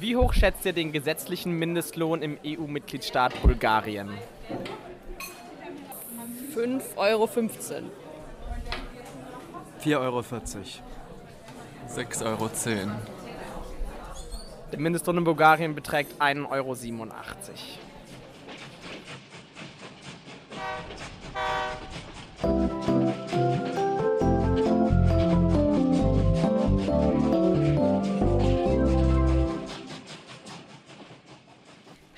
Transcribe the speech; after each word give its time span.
Wie 0.00 0.14
hoch 0.14 0.32
schätzt 0.32 0.64
ihr 0.64 0.72
den 0.72 0.92
gesetzlichen 0.92 1.58
Mindestlohn 1.58 2.22
im 2.22 2.38
EU-Mitgliedstaat 2.46 3.42
Bulgarien? 3.42 4.10
5,15 6.54 6.96
Euro. 6.96 7.24
4,40 7.26 9.96
Euro. 9.96 10.20
6,10 10.20 12.24
Euro. 12.24 12.48
Der 14.70 14.78
Mindestlohn 14.78 15.18
in 15.18 15.24
Bulgarien 15.24 15.74
beträgt 15.74 16.20
1,87 16.20 16.48
Euro. 16.50 16.76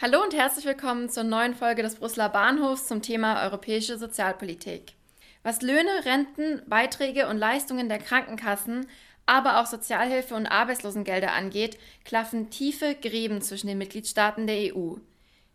Hallo 0.02 0.22
und 0.22 0.32
herzlich 0.32 0.64
willkommen 0.64 1.10
zur 1.10 1.24
neuen 1.24 1.54
Folge 1.54 1.82
des 1.82 1.96
Brüsseler 1.96 2.30
Bahnhofs 2.30 2.86
zum 2.86 3.02
Thema 3.02 3.44
europäische 3.44 3.98
Sozialpolitik. 3.98 4.94
Was 5.42 5.60
Löhne, 5.60 5.90
Renten, 6.06 6.62
Beiträge 6.66 7.28
und 7.28 7.36
Leistungen 7.36 7.90
der 7.90 7.98
Krankenkassen, 7.98 8.86
aber 9.26 9.60
auch 9.60 9.66
Sozialhilfe 9.66 10.34
und 10.34 10.46
Arbeitslosengelder 10.46 11.34
angeht, 11.34 11.76
klaffen 12.06 12.48
tiefe 12.48 12.94
Gräben 12.94 13.42
zwischen 13.42 13.66
den 13.66 13.76
Mitgliedstaaten 13.76 14.46
der 14.46 14.74
EU. 14.74 14.94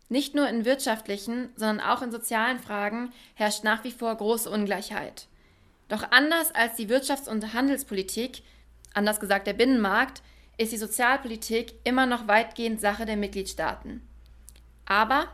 Nicht 0.08 0.36
nur 0.36 0.48
in 0.48 0.64
wirtschaftlichen, 0.64 1.48
sondern 1.56 1.80
auch 1.80 2.02
in 2.02 2.12
sozialen 2.12 2.60
Fragen 2.60 3.12
herrscht 3.34 3.64
nach 3.64 3.82
wie 3.82 3.90
vor 3.90 4.14
große 4.14 4.48
Ungleichheit. 4.48 5.26
Doch 5.88 6.12
anders 6.12 6.54
als 6.54 6.76
die 6.76 6.88
Wirtschafts- 6.88 7.28
und 7.28 7.52
Handelspolitik, 7.52 8.44
anders 8.94 9.18
gesagt 9.18 9.48
der 9.48 9.54
Binnenmarkt, 9.54 10.22
ist 10.56 10.70
die 10.70 10.76
Sozialpolitik 10.76 11.74
immer 11.82 12.06
noch 12.06 12.28
weitgehend 12.28 12.80
Sache 12.80 13.06
der 13.06 13.16
Mitgliedstaaten. 13.16 14.05
Aber 14.86 15.28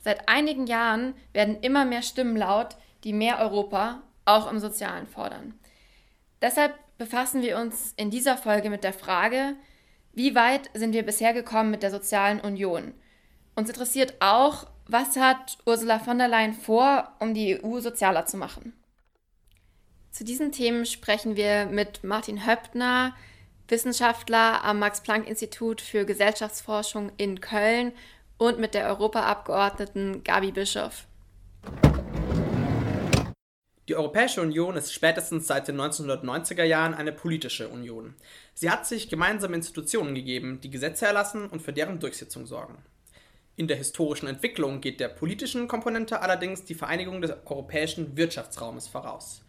seit 0.00 0.28
einigen 0.28 0.66
Jahren 0.66 1.14
werden 1.32 1.60
immer 1.60 1.84
mehr 1.84 2.02
Stimmen 2.02 2.36
laut, 2.36 2.76
die 3.04 3.12
mehr 3.12 3.38
Europa 3.38 4.02
auch 4.24 4.50
im 4.50 4.58
Sozialen 4.58 5.06
fordern. 5.06 5.54
Deshalb 6.42 6.74
befassen 6.98 7.42
wir 7.42 7.58
uns 7.58 7.94
in 7.96 8.10
dieser 8.10 8.36
Folge 8.36 8.70
mit 8.70 8.84
der 8.84 8.92
Frage, 8.92 9.54
wie 10.12 10.34
weit 10.34 10.70
sind 10.74 10.92
wir 10.92 11.04
bisher 11.04 11.32
gekommen 11.32 11.70
mit 11.70 11.82
der 11.82 11.90
sozialen 11.90 12.40
Union? 12.40 12.92
Uns 13.54 13.68
interessiert 13.68 14.14
auch, 14.20 14.66
was 14.86 15.16
hat 15.16 15.58
Ursula 15.66 15.98
von 15.98 16.18
der 16.18 16.28
Leyen 16.28 16.54
vor, 16.54 17.12
um 17.20 17.34
die 17.34 17.62
EU 17.62 17.80
sozialer 17.80 18.26
zu 18.26 18.36
machen? 18.36 18.72
Zu 20.10 20.24
diesen 20.24 20.50
Themen 20.50 20.86
sprechen 20.86 21.36
wir 21.36 21.66
mit 21.66 22.02
Martin 22.02 22.46
Höppner, 22.46 23.14
Wissenschaftler 23.68 24.64
am 24.64 24.78
Max-Planck-Institut 24.78 25.80
für 25.80 26.04
Gesellschaftsforschung 26.04 27.12
in 27.18 27.40
Köln 27.40 27.92
und 28.38 28.58
mit 28.58 28.74
der 28.74 28.86
Europaabgeordneten 28.86 30.22
Gabi 30.24 30.52
Bischoff. 30.52 31.06
Die 33.88 33.96
Europäische 33.96 34.42
Union 34.42 34.76
ist 34.76 34.92
spätestens 34.92 35.46
seit 35.46 35.66
den 35.66 35.80
1990er 35.80 36.62
Jahren 36.62 36.92
eine 36.92 37.10
politische 37.10 37.68
Union. 37.68 38.14
Sie 38.52 38.70
hat 38.70 38.86
sich 38.86 39.08
gemeinsame 39.08 39.56
Institutionen 39.56 40.14
gegeben, 40.14 40.60
die 40.60 40.70
Gesetze 40.70 41.06
erlassen 41.06 41.48
und 41.48 41.62
für 41.62 41.72
deren 41.72 41.98
Durchsetzung 41.98 42.46
sorgen. 42.46 42.76
In 43.56 43.66
der 43.66 43.78
historischen 43.78 44.28
Entwicklung 44.28 44.82
geht 44.82 45.00
der 45.00 45.08
politischen 45.08 45.68
Komponente 45.68 46.20
allerdings 46.20 46.64
die 46.64 46.74
Vereinigung 46.74 47.22
des 47.22 47.32
europäischen 47.46 48.16
Wirtschaftsraumes 48.16 48.86
voraus. 48.86 49.42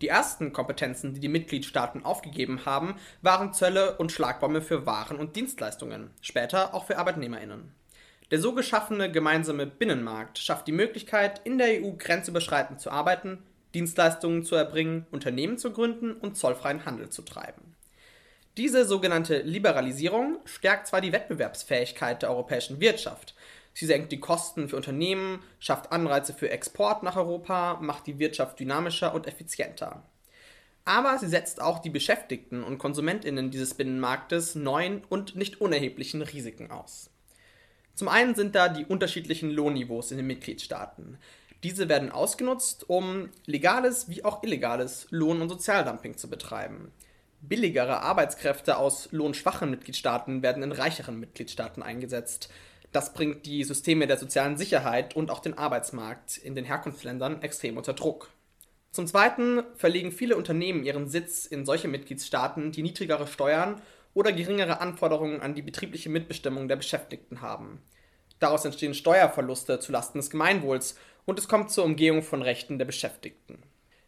Die 0.00 0.08
ersten 0.08 0.52
Kompetenzen, 0.52 1.12
die 1.12 1.20
die 1.20 1.28
Mitgliedstaaten 1.28 2.04
aufgegeben 2.04 2.64
haben, 2.64 2.94
waren 3.20 3.52
Zölle 3.52 3.98
und 3.98 4.12
Schlagbäume 4.12 4.62
für 4.62 4.86
Waren 4.86 5.18
und 5.18 5.36
Dienstleistungen, 5.36 6.10
später 6.22 6.74
auch 6.74 6.86
für 6.86 6.96
Arbeitnehmerinnen. 6.96 7.74
Der 8.30 8.38
so 8.38 8.54
geschaffene 8.54 9.10
gemeinsame 9.10 9.66
Binnenmarkt 9.66 10.38
schafft 10.38 10.68
die 10.68 10.72
Möglichkeit, 10.72 11.40
in 11.44 11.58
der 11.58 11.82
EU 11.82 11.92
grenzüberschreitend 11.98 12.80
zu 12.80 12.90
arbeiten, 12.90 13.42
Dienstleistungen 13.74 14.44
zu 14.44 14.54
erbringen, 14.54 15.06
Unternehmen 15.10 15.58
zu 15.58 15.72
gründen 15.72 16.12
und 16.12 16.36
zollfreien 16.36 16.84
Handel 16.84 17.10
zu 17.10 17.22
treiben. 17.22 17.74
Diese 18.56 18.84
sogenannte 18.84 19.38
Liberalisierung 19.38 20.38
stärkt 20.44 20.86
zwar 20.86 21.00
die 21.00 21.12
Wettbewerbsfähigkeit 21.12 22.22
der 22.22 22.30
europäischen 22.30 22.80
Wirtschaft, 22.80 23.34
sie 23.74 23.86
senkt 23.86 24.12
die 24.12 24.20
Kosten 24.20 24.68
für 24.68 24.76
Unternehmen, 24.76 25.40
schafft 25.58 25.90
Anreize 25.90 26.32
für 26.32 26.50
Export 26.50 27.02
nach 27.02 27.16
Europa, 27.16 27.78
macht 27.80 28.06
die 28.06 28.18
Wirtschaft 28.18 28.60
dynamischer 28.60 29.12
und 29.14 29.26
effizienter. 29.26 30.04
Aber 30.84 31.18
sie 31.18 31.28
setzt 31.28 31.60
auch 31.60 31.80
die 31.80 31.90
Beschäftigten 31.90 32.62
und 32.62 32.78
Konsumentinnen 32.78 33.50
dieses 33.50 33.74
Binnenmarktes 33.74 34.54
neuen 34.54 35.04
und 35.08 35.36
nicht 35.36 35.60
unerheblichen 35.60 36.22
Risiken 36.22 36.70
aus. 36.70 37.09
Zum 38.00 38.08
einen 38.08 38.34
sind 38.34 38.54
da 38.54 38.70
die 38.70 38.86
unterschiedlichen 38.86 39.50
Lohnniveaus 39.50 40.10
in 40.10 40.16
den 40.16 40.26
Mitgliedstaaten. 40.26 41.18
Diese 41.62 41.90
werden 41.90 42.10
ausgenutzt, 42.10 42.88
um 42.88 43.28
legales 43.44 44.08
wie 44.08 44.24
auch 44.24 44.42
illegales 44.42 45.06
Lohn- 45.10 45.42
und 45.42 45.50
Sozialdumping 45.50 46.16
zu 46.16 46.30
betreiben. 46.30 46.92
Billigere 47.42 48.00
Arbeitskräfte 48.00 48.78
aus 48.78 49.08
lohnschwachen 49.12 49.68
Mitgliedstaaten 49.68 50.42
werden 50.42 50.62
in 50.62 50.72
reicheren 50.72 51.20
Mitgliedstaaten 51.20 51.82
eingesetzt. 51.82 52.48
Das 52.90 53.12
bringt 53.12 53.44
die 53.44 53.64
Systeme 53.64 54.06
der 54.06 54.16
sozialen 54.16 54.56
Sicherheit 54.56 55.14
und 55.14 55.30
auch 55.30 55.40
den 55.40 55.58
Arbeitsmarkt 55.58 56.38
in 56.38 56.54
den 56.54 56.64
Herkunftsländern 56.64 57.42
extrem 57.42 57.76
unter 57.76 57.92
Druck. 57.92 58.30
Zum 58.92 59.06
Zweiten 59.06 59.62
verlegen 59.74 60.10
viele 60.10 60.38
Unternehmen 60.38 60.84
ihren 60.84 61.06
Sitz 61.06 61.44
in 61.44 61.66
solche 61.66 61.88
Mitgliedstaaten, 61.88 62.72
die 62.72 62.82
niedrigere 62.82 63.26
Steuern 63.26 63.82
oder 64.14 64.32
geringere 64.32 64.80
Anforderungen 64.80 65.40
an 65.40 65.54
die 65.54 65.62
betriebliche 65.62 66.08
Mitbestimmung 66.08 66.68
der 66.68 66.76
Beschäftigten 66.76 67.40
haben. 67.40 67.80
Daraus 68.38 68.64
entstehen 68.64 68.94
Steuerverluste 68.94 69.80
zulasten 69.80 70.20
des 70.20 70.30
Gemeinwohls 70.30 70.96
und 71.26 71.38
es 71.38 71.48
kommt 71.48 71.70
zur 71.70 71.84
Umgehung 71.84 72.22
von 72.22 72.42
Rechten 72.42 72.78
der 72.78 72.86
Beschäftigten. 72.86 73.62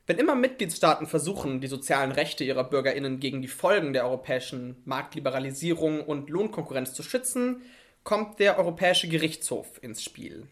Wenn 0.07 0.19
immer 0.19 0.35
Mitgliedstaaten 0.35 1.07
versuchen, 1.07 1.61
die 1.61 1.69
sozialen 1.69 2.11
Rechte 2.11 2.43
ihrer 2.43 2.65
Bürgerinnen 2.65 3.21
gegen 3.21 3.41
die 3.41 3.49
Folgen 3.49 3.93
der 3.93 4.05
europäischen 4.05 4.83
Marktliberalisierung 4.85 6.01
und 6.01 6.29
Lohnkonkurrenz 6.29 6.93
zu 6.93 7.05
schützen, 7.05 7.63
kommt 8.03 8.41
der 8.41 8.59
Europäische 8.59 9.09
Gerichtshof 9.09 9.81
ins 9.81 10.03
Spiel. 10.03 10.49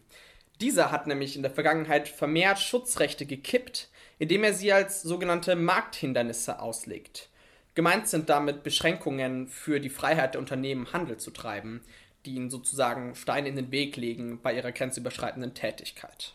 Dieser 0.61 0.91
hat 0.91 1.07
nämlich 1.07 1.35
in 1.35 1.41
der 1.41 1.51
Vergangenheit 1.51 2.07
vermehrt 2.07 2.59
Schutzrechte 2.59 3.25
gekippt, 3.25 3.89
indem 4.19 4.43
er 4.43 4.53
sie 4.53 4.71
als 4.71 5.01
sogenannte 5.01 5.55
Markthindernisse 5.55 6.59
auslegt. 6.59 7.29
Gemeint 7.73 8.07
sind 8.07 8.29
damit 8.29 8.63
Beschränkungen 8.63 9.47
für 9.47 9.79
die 9.79 9.89
Freiheit 9.89 10.33
der 10.33 10.41
Unternehmen, 10.41 10.91
Handel 10.91 11.17
zu 11.17 11.31
treiben, 11.31 11.81
die 12.25 12.35
ihnen 12.35 12.49
sozusagen 12.49 13.15
Steine 13.15 13.49
in 13.49 13.55
den 13.55 13.71
Weg 13.71 13.95
legen 13.95 14.41
bei 14.41 14.53
ihrer 14.53 14.71
grenzüberschreitenden 14.71 15.53
Tätigkeit. 15.53 16.33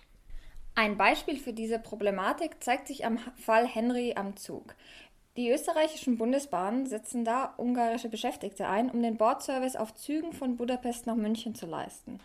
Ein 0.74 0.96
Beispiel 0.96 1.38
für 1.38 1.52
diese 1.52 1.78
Problematik 1.78 2.62
zeigt 2.62 2.88
sich 2.88 3.04
am 3.04 3.18
Fall 3.36 3.66
Henry 3.66 4.14
am 4.16 4.36
Zug. 4.36 4.74
Die 5.36 5.50
österreichischen 5.50 6.16
Bundesbahnen 6.16 6.86
setzen 6.86 7.24
da 7.24 7.52
ungarische 7.58 8.08
Beschäftigte 8.08 8.68
ein, 8.68 8.90
um 8.90 9.02
den 9.02 9.18
Bordservice 9.18 9.76
auf 9.76 9.94
Zügen 9.94 10.32
von 10.32 10.56
Budapest 10.56 11.06
nach 11.06 11.14
München 11.14 11.54
zu 11.54 11.66
leisten. 11.66 12.20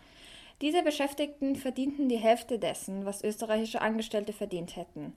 Diese 0.62 0.82
Beschäftigten 0.82 1.56
verdienten 1.56 2.08
die 2.08 2.16
Hälfte 2.16 2.58
dessen, 2.58 3.04
was 3.04 3.24
österreichische 3.24 3.82
Angestellte 3.82 4.32
verdient 4.32 4.76
hätten. 4.76 5.12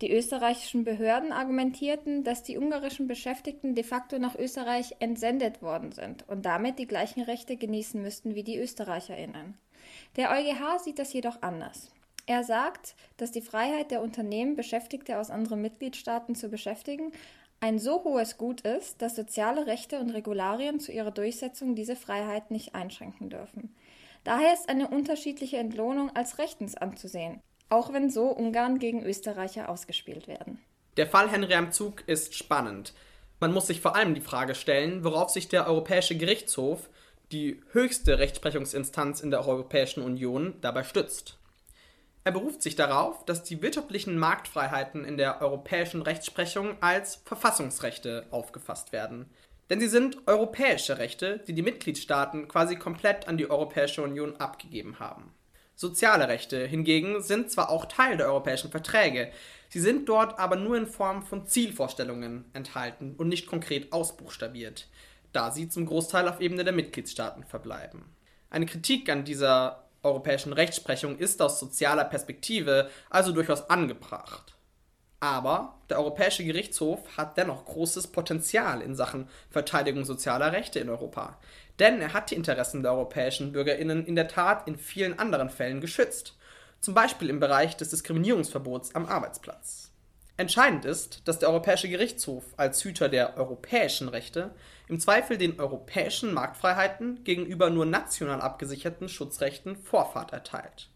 Die 0.00 0.12
österreichischen 0.12 0.84
Behörden 0.84 1.32
argumentierten, 1.32 2.22
dass 2.22 2.44
die 2.44 2.56
ungarischen 2.56 3.08
Beschäftigten 3.08 3.74
de 3.74 3.82
facto 3.82 4.18
nach 4.18 4.36
Österreich 4.36 4.94
entsendet 5.00 5.60
worden 5.60 5.90
sind 5.90 6.28
und 6.28 6.46
damit 6.46 6.78
die 6.78 6.86
gleichen 6.86 7.22
Rechte 7.22 7.56
genießen 7.56 8.00
müssten 8.00 8.36
wie 8.36 8.44
die 8.44 8.58
Österreicherinnen. 8.58 9.58
Der 10.16 10.30
EuGH 10.30 10.78
sieht 10.84 11.00
das 11.00 11.12
jedoch 11.12 11.42
anders. 11.42 11.90
Er 12.26 12.44
sagt, 12.44 12.94
dass 13.16 13.32
die 13.32 13.40
Freiheit 13.40 13.90
der 13.90 14.02
Unternehmen, 14.02 14.54
Beschäftigte 14.54 15.18
aus 15.18 15.30
anderen 15.30 15.62
Mitgliedstaaten 15.62 16.36
zu 16.36 16.48
beschäftigen, 16.48 17.10
ein 17.60 17.80
so 17.80 18.04
hohes 18.04 18.38
Gut 18.38 18.60
ist, 18.60 19.02
dass 19.02 19.16
soziale 19.16 19.66
Rechte 19.66 19.98
und 19.98 20.10
Regularien 20.10 20.78
zu 20.78 20.92
ihrer 20.92 21.10
Durchsetzung 21.10 21.74
diese 21.74 21.96
Freiheit 21.96 22.52
nicht 22.52 22.76
einschränken 22.76 23.30
dürfen. 23.30 23.74
Daher 24.22 24.52
ist 24.52 24.68
eine 24.68 24.88
unterschiedliche 24.88 25.56
Entlohnung 25.56 26.14
als 26.14 26.38
rechtens 26.38 26.76
anzusehen, 26.76 27.40
auch 27.68 27.92
wenn 27.92 28.10
so 28.10 28.28
Ungarn 28.30 28.78
gegen 28.78 29.04
Österreicher 29.04 29.68
ausgespielt 29.68 30.28
werden. 30.28 30.58
Der 30.96 31.06
Fall 31.06 31.30
Henry 31.30 31.54
am 31.54 31.72
Zug 31.72 32.02
ist 32.06 32.34
spannend. 32.34 32.92
Man 33.40 33.52
muss 33.52 33.68
sich 33.68 33.80
vor 33.80 33.94
allem 33.94 34.14
die 34.14 34.20
Frage 34.20 34.54
stellen, 34.54 35.04
worauf 35.04 35.30
sich 35.30 35.48
der 35.48 35.66
Europäische 35.66 36.16
Gerichtshof, 36.16 36.88
die 37.30 37.60
höchste 37.72 38.18
Rechtsprechungsinstanz 38.18 39.20
in 39.20 39.30
der 39.30 39.46
Europäischen 39.46 40.02
Union, 40.02 40.54
dabei 40.60 40.82
stützt. 40.82 41.38
Er 42.24 42.32
beruft 42.32 42.62
sich 42.62 42.74
darauf, 42.74 43.24
dass 43.24 43.44
die 43.44 43.62
wirtschaftlichen 43.62 44.18
Marktfreiheiten 44.18 45.04
in 45.04 45.16
der 45.16 45.40
europäischen 45.40 46.02
Rechtsprechung 46.02 46.76
als 46.82 47.22
Verfassungsrechte 47.24 48.26
aufgefasst 48.30 48.92
werden. 48.92 49.30
Denn 49.70 49.80
sie 49.80 49.88
sind 49.88 50.26
europäische 50.26 50.98
Rechte, 50.98 51.38
die 51.46 51.52
die 51.52 51.62
Mitgliedstaaten 51.62 52.48
quasi 52.48 52.76
komplett 52.76 53.28
an 53.28 53.36
die 53.36 53.48
Europäische 53.48 54.02
Union 54.02 54.36
abgegeben 54.36 54.98
haben. 54.98 55.32
Soziale 55.80 56.26
Rechte 56.26 56.66
hingegen 56.66 57.22
sind 57.22 57.52
zwar 57.52 57.70
auch 57.70 57.84
Teil 57.84 58.16
der 58.16 58.26
europäischen 58.26 58.72
Verträge, 58.72 59.30
sie 59.68 59.78
sind 59.78 60.08
dort 60.08 60.36
aber 60.36 60.56
nur 60.56 60.76
in 60.76 60.88
Form 60.88 61.22
von 61.22 61.46
Zielvorstellungen 61.46 62.46
enthalten 62.52 63.14
und 63.16 63.28
nicht 63.28 63.46
konkret 63.46 63.92
ausbuchstabiert. 63.92 64.88
da 65.30 65.52
sie 65.52 65.68
zum 65.68 65.86
Großteil 65.86 66.26
auf 66.26 66.40
Ebene 66.40 66.64
der 66.64 66.72
Mitgliedstaaten 66.72 67.44
verbleiben. 67.44 68.06
Eine 68.50 68.66
Kritik 68.66 69.08
an 69.08 69.24
dieser 69.24 69.84
europäischen 70.02 70.52
Rechtsprechung 70.52 71.16
ist 71.16 71.40
aus 71.40 71.60
sozialer 71.60 72.06
Perspektive 72.06 72.90
also 73.08 73.30
durchaus 73.30 73.70
angebracht. 73.70 74.57
Aber 75.20 75.74
der 75.90 75.98
Europäische 75.98 76.44
Gerichtshof 76.44 77.16
hat 77.16 77.36
dennoch 77.36 77.64
großes 77.64 78.08
Potenzial 78.08 78.80
in 78.82 78.94
Sachen 78.94 79.28
Verteidigung 79.50 80.04
sozialer 80.04 80.52
Rechte 80.52 80.78
in 80.78 80.88
Europa. 80.88 81.38
Denn 81.80 82.00
er 82.00 82.12
hat 82.12 82.30
die 82.30 82.36
Interessen 82.36 82.82
der 82.82 82.92
europäischen 82.92 83.52
Bürgerinnen 83.52 84.06
in 84.06 84.14
der 84.14 84.28
Tat 84.28 84.68
in 84.68 84.76
vielen 84.76 85.18
anderen 85.18 85.50
Fällen 85.50 85.80
geschützt. 85.80 86.36
Zum 86.80 86.94
Beispiel 86.94 87.30
im 87.30 87.40
Bereich 87.40 87.76
des 87.76 87.90
Diskriminierungsverbots 87.90 88.94
am 88.94 89.06
Arbeitsplatz. 89.06 89.90
Entscheidend 90.36 90.84
ist, 90.84 91.26
dass 91.26 91.40
der 91.40 91.48
Europäische 91.48 91.88
Gerichtshof 91.88 92.44
als 92.56 92.84
Hüter 92.84 93.08
der 93.08 93.36
europäischen 93.36 94.08
Rechte 94.08 94.54
im 94.86 95.00
Zweifel 95.00 95.36
den 95.36 95.58
europäischen 95.58 96.32
Marktfreiheiten 96.32 97.24
gegenüber 97.24 97.70
nur 97.70 97.86
national 97.86 98.40
abgesicherten 98.40 99.08
Schutzrechten 99.08 99.76
Vorfahrt 99.76 100.32
erteilt. 100.32 100.90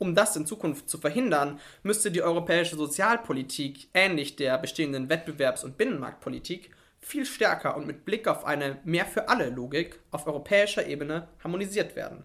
Um 0.00 0.14
das 0.14 0.34
in 0.34 0.46
Zukunft 0.46 0.88
zu 0.88 0.96
verhindern, 0.96 1.60
müsste 1.82 2.10
die 2.10 2.22
europäische 2.22 2.74
Sozialpolitik, 2.74 3.88
ähnlich 3.92 4.34
der 4.34 4.56
bestehenden 4.56 5.10
Wettbewerbs- 5.10 5.62
und 5.62 5.76
Binnenmarktpolitik, 5.76 6.70
viel 7.00 7.26
stärker 7.26 7.76
und 7.76 7.86
mit 7.86 8.06
Blick 8.06 8.26
auf 8.26 8.46
eine 8.46 8.78
Mehr 8.84 9.04
für 9.04 9.28
alle 9.28 9.50
Logik 9.50 10.00
auf 10.10 10.26
europäischer 10.26 10.86
Ebene 10.86 11.28
harmonisiert 11.44 11.96
werden. 11.96 12.24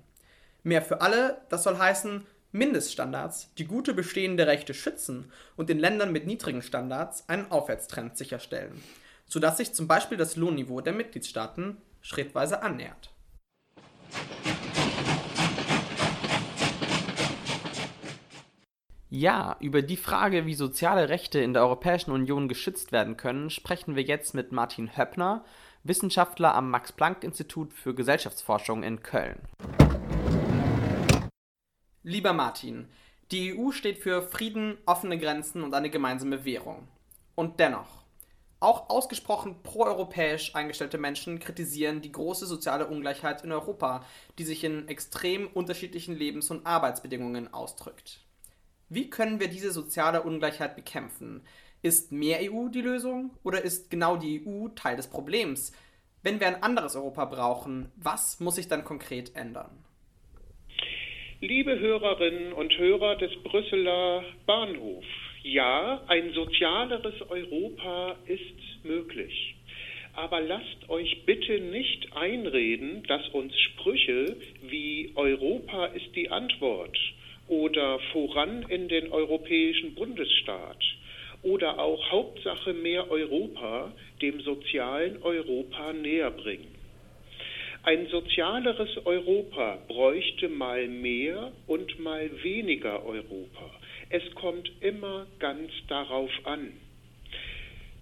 Mehr 0.63 0.81
für 0.81 1.01
alle, 1.01 1.41
das 1.49 1.63
soll 1.63 1.77
heißen 1.77 2.25
Mindeststandards, 2.53 3.53
die 3.57 3.65
gute 3.65 3.93
bestehende 3.93 4.47
Rechte 4.47 4.73
schützen 4.73 5.29
und 5.57 5.69
in 5.69 5.77
Ländern 5.77 6.13
mit 6.13 6.25
niedrigen 6.25 6.61
Standards 6.61 7.27
einen 7.27 7.51
Aufwärtstrend 7.51 8.17
sicherstellen, 8.17 8.81
sodass 9.27 9.57
sich 9.57 9.73
zum 9.73 9.89
Beispiel 9.89 10.17
das 10.17 10.37
Lohnniveau 10.37 10.79
der 10.79 10.93
Mitgliedstaaten 10.93 11.75
schrittweise 11.99 12.63
annähert. 12.63 13.14
Ja, 19.17 19.55
über 19.61 19.81
die 19.81 19.95
Frage, 19.95 20.45
wie 20.45 20.55
soziale 20.55 21.07
Rechte 21.07 21.39
in 21.39 21.53
der 21.53 21.61
Europäischen 21.61 22.11
Union 22.11 22.49
geschützt 22.49 22.91
werden 22.91 23.15
können, 23.15 23.49
sprechen 23.49 23.95
wir 23.95 24.03
jetzt 24.03 24.33
mit 24.33 24.51
Martin 24.51 24.97
Höppner, 24.97 25.45
Wissenschaftler 25.85 26.53
am 26.53 26.69
Max-Planck-Institut 26.69 27.71
für 27.71 27.95
Gesellschaftsforschung 27.95 28.83
in 28.83 29.01
Köln. 29.03 29.39
Lieber 32.03 32.33
Martin, 32.33 32.89
die 33.31 33.57
EU 33.57 33.71
steht 33.71 33.99
für 33.99 34.21
Frieden, 34.21 34.77
offene 34.85 35.17
Grenzen 35.17 35.63
und 35.63 35.73
eine 35.73 35.89
gemeinsame 35.89 36.43
Währung. 36.43 36.85
Und 37.35 37.61
dennoch, 37.61 38.03
auch 38.59 38.89
ausgesprochen 38.89 39.63
proeuropäisch 39.63 40.55
eingestellte 40.55 40.97
Menschen 40.97 41.39
kritisieren 41.39 42.01
die 42.01 42.11
große 42.11 42.47
soziale 42.47 42.87
Ungleichheit 42.87 43.45
in 43.45 43.53
Europa, 43.53 44.03
die 44.37 44.43
sich 44.43 44.65
in 44.65 44.89
extrem 44.89 45.47
unterschiedlichen 45.47 46.17
Lebens- 46.17 46.51
und 46.51 46.65
Arbeitsbedingungen 46.65 47.53
ausdrückt. 47.53 48.24
Wie 48.95 49.09
können 49.09 49.41
wir 49.41 49.49
diese 49.49 49.71
soziale 49.71 50.23
Ungleichheit 50.23 50.77
bekämpfen? 50.77 51.41
Ist 51.81 52.13
mehr 52.13 52.39
EU 52.43 52.69
die 52.69 52.79
Lösung 52.79 53.31
oder 53.43 53.61
ist 53.61 53.91
genau 53.91 54.15
die 54.15 54.41
EU 54.47 54.69
Teil 54.69 54.95
des 54.95 55.09
Problems? 55.09 55.73
Wenn 56.23 56.39
wir 56.39 56.47
ein 56.47 56.63
anderes 56.63 56.95
Europa 56.95 57.25
brauchen, 57.25 57.91
was 57.97 58.39
muss 58.39 58.55
sich 58.55 58.69
dann 58.69 58.85
konkret 58.85 59.35
ändern? 59.35 59.83
Liebe 61.41 61.77
Hörerinnen 61.77 62.53
und 62.53 62.71
Hörer 62.77 63.17
des 63.17 63.35
Brüsseler 63.43 64.23
Bahnhofs, 64.45 65.05
ja, 65.43 66.01
ein 66.07 66.31
sozialeres 66.31 67.21
Europa 67.27 68.15
ist 68.27 68.85
möglich. 68.85 69.57
Aber 70.13 70.39
lasst 70.39 70.87
euch 70.87 71.25
bitte 71.25 71.59
nicht 71.59 72.15
einreden, 72.15 73.03
dass 73.09 73.27
uns 73.33 73.59
Sprüche 73.59 74.37
wie 74.61 75.11
Europa 75.15 75.87
ist 75.87 76.15
die 76.15 76.31
Antwort 76.31 76.97
oder 77.47 77.99
voran 78.11 78.63
in 78.69 78.87
den 78.87 79.11
europäischen 79.11 79.93
Bundesstaat 79.95 80.83
oder 81.43 81.79
auch 81.79 82.11
Hauptsache 82.11 82.73
mehr 82.73 83.09
Europa 83.11 83.93
dem 84.21 84.41
sozialen 84.41 85.21
Europa 85.21 85.93
näher 85.93 86.31
bringen. 86.31 86.73
Ein 87.83 88.07
sozialeres 88.07 88.89
Europa 89.05 89.77
bräuchte 89.87 90.49
mal 90.49 90.87
mehr 90.87 91.51
und 91.67 91.99
mal 91.99 92.31
weniger 92.41 93.05
Europa. 93.05 93.69
Es 94.09 94.23
kommt 94.33 94.71
immer 94.81 95.27
ganz 95.37 95.71
darauf 95.87 96.31
an. 96.45 96.73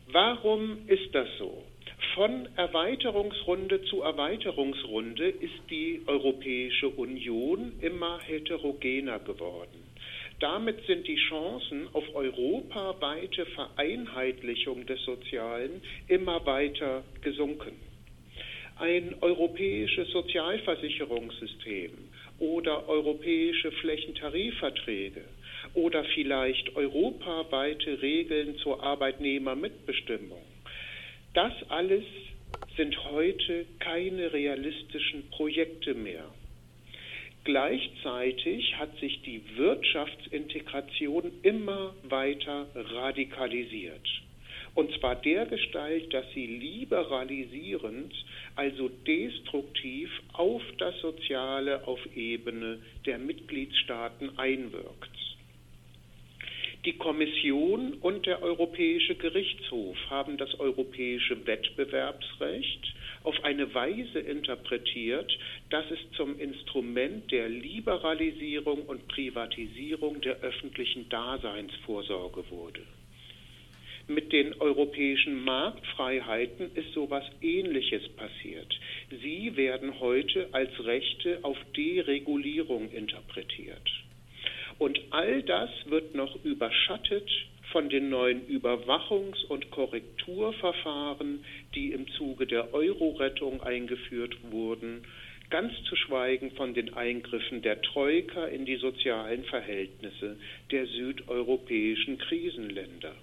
Warum 0.07 0.87
ist 0.87 1.13
das 1.13 1.27
so? 1.37 1.65
Von 2.13 2.47
Erweiterungsrunde 2.57 3.85
zu 3.85 4.03
Erweiterungsrunde 4.03 5.29
ist 5.29 5.67
die 5.71 6.03
Europäische 6.05 6.89
Union 6.89 7.73
immer 7.81 8.19
heterogener 8.21 9.17
geworden. 9.17 9.83
Damit 10.39 10.85
sind 10.85 11.07
die 11.07 11.15
Chancen 11.15 11.87
auf 11.93 12.03
europaweite 12.13 13.47
Vereinheitlichung 13.47 14.85
des 14.85 15.03
Sozialen 15.05 15.81
immer 16.07 16.45
weiter 16.45 17.03
gesunken. 17.21 17.81
Ein 18.77 19.15
europäisches 19.21 20.11
Sozialversicherungssystem 20.11 21.93
oder 22.37 22.87
europäische 22.87 23.71
Flächentarifverträge 23.71 25.23
oder 25.73 26.03
vielleicht 26.13 26.75
europaweite 26.75 28.03
Regeln 28.03 28.55
zur 28.57 28.83
Arbeitnehmermitbestimmung 28.83 30.52
das 31.33 31.53
alles 31.69 32.03
sind 32.77 32.97
heute 33.11 33.65
keine 33.79 34.33
realistischen 34.33 35.29
Projekte 35.29 35.93
mehr. 35.93 36.25
Gleichzeitig 37.43 38.77
hat 38.77 38.97
sich 38.99 39.21
die 39.23 39.41
Wirtschaftsintegration 39.57 41.31
immer 41.43 41.93
weiter 42.03 42.67
radikalisiert. 42.73 44.07
Und 44.75 44.91
zwar 44.99 45.15
der 45.15 45.45
Gestalt, 45.45 46.11
dass 46.13 46.25
sie 46.33 46.47
liberalisierend, 46.47 48.13
also 48.55 48.89
destruktiv 49.05 50.09
auf 50.33 50.63
das 50.77 50.99
Soziale 51.01 51.85
auf 51.85 51.99
Ebene 52.15 52.79
der 53.05 53.19
Mitgliedstaaten 53.19 54.37
einwirkt. 54.39 55.12
Die 56.85 56.97
Kommission 56.97 57.93
und 58.01 58.25
der 58.25 58.43
Europäische 58.43 59.15
Gerichtshof 59.15 59.95
haben 60.09 60.35
das 60.35 60.59
europäische 60.59 61.47
Wettbewerbsrecht 61.47 62.93
auf 63.23 63.41
eine 63.45 63.73
Weise 63.73 64.19
interpretiert, 64.19 65.31
dass 65.69 65.89
es 65.91 65.99
zum 66.17 66.37
Instrument 66.37 67.31
der 67.31 67.47
Liberalisierung 67.47 68.81
und 68.83 69.07
Privatisierung 69.07 70.19
der 70.19 70.41
öffentlichen 70.41 71.07
Daseinsvorsorge 71.07 72.43
wurde. 72.51 72.81
Mit 74.07 74.33
den 74.33 74.53
europäischen 74.59 75.41
Marktfreiheiten 75.45 76.69
ist 76.75 76.91
sowas 76.93 77.23
Ähnliches 77.41 78.09
passiert. 78.17 78.77
Sie 79.09 79.55
werden 79.55 80.01
heute 80.01 80.49
als 80.51 80.71
Rechte 80.83 81.39
auf 81.43 81.57
Deregulierung 81.77 82.91
interpretiert. 82.91 84.02
Und 84.79 84.99
all 85.11 85.43
das 85.43 85.69
wird 85.85 86.15
noch 86.15 86.43
überschattet 86.43 87.29
von 87.71 87.89
den 87.89 88.09
neuen 88.09 88.47
Überwachungs- 88.47 89.45
und 89.45 89.71
Korrekturverfahren, 89.71 91.43
die 91.73 91.91
im 91.91 92.07
Zuge 92.11 92.45
der 92.45 92.73
Euro-Rettung 92.73 93.63
eingeführt 93.63 94.35
wurden, 94.51 95.03
ganz 95.49 95.71
zu 95.83 95.95
schweigen 95.95 96.51
von 96.51 96.73
den 96.73 96.93
Eingriffen 96.93 97.61
der 97.61 97.81
Troika 97.81 98.45
in 98.45 98.65
die 98.65 98.77
sozialen 98.77 99.43
Verhältnisse 99.45 100.37
der 100.71 100.85
südeuropäischen 100.87 102.17
Krisenländer. 102.17 103.13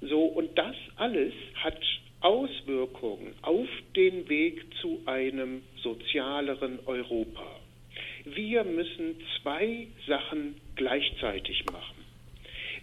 So, 0.00 0.20
und 0.20 0.56
das 0.58 0.76
alles 0.96 1.32
hat 1.54 1.80
Auswirkungen 2.20 3.34
auf 3.42 3.68
den 3.94 4.28
Weg 4.28 4.64
zu 4.80 5.02
einem 5.06 5.62
sozialeren 5.82 6.78
Europa. 6.86 7.60
Wir 8.34 8.64
müssen 8.64 9.14
zwei 9.40 9.86
Sachen 10.08 10.56
gleichzeitig 10.74 11.64
machen. 11.66 11.94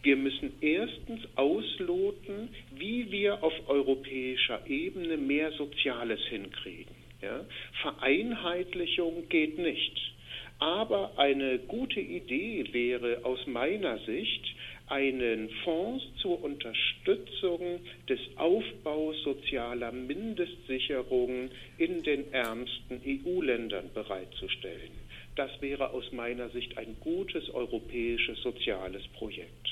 Wir 0.02 0.16
müssen 0.16 0.54
erstens 0.62 1.20
ausloten, 1.36 2.48
wie 2.78 3.12
wir 3.12 3.44
auf 3.44 3.54
europäischer 3.68 4.66
Ebene 4.68 5.18
mehr 5.18 5.52
Soziales 5.52 6.22
hinkriegen. 6.30 6.96
Ja? 7.22 7.46
Vereinheitlichung 7.82 9.28
geht 9.28 9.58
nicht. 9.58 10.14
Aber 10.60 11.12
eine 11.18 11.60
gute 11.60 12.00
Idee 12.00 12.66
wäre 12.72 13.26
aus 13.26 13.46
meiner 13.46 13.98
Sicht, 14.00 14.46
einen 14.88 15.50
Fonds 15.66 16.06
zur 16.22 16.42
Unterstützung 16.42 17.82
des 18.08 18.20
Aufbaus 18.38 19.22
sozialer 19.24 19.92
Mindestsicherungen 19.92 21.52
in 21.78 22.02
den 22.04 22.32
ärmsten 22.32 23.02
EU-Ländern 23.06 23.90
bereitzustellen. 23.94 25.03
Das 25.36 25.50
wäre 25.62 25.92
aus 25.92 26.12
meiner 26.12 26.50
Sicht 26.50 26.78
ein 26.78 26.96
gutes 27.00 27.50
europäisches 27.50 28.42
soziales 28.42 29.08
Projekt. 29.10 29.70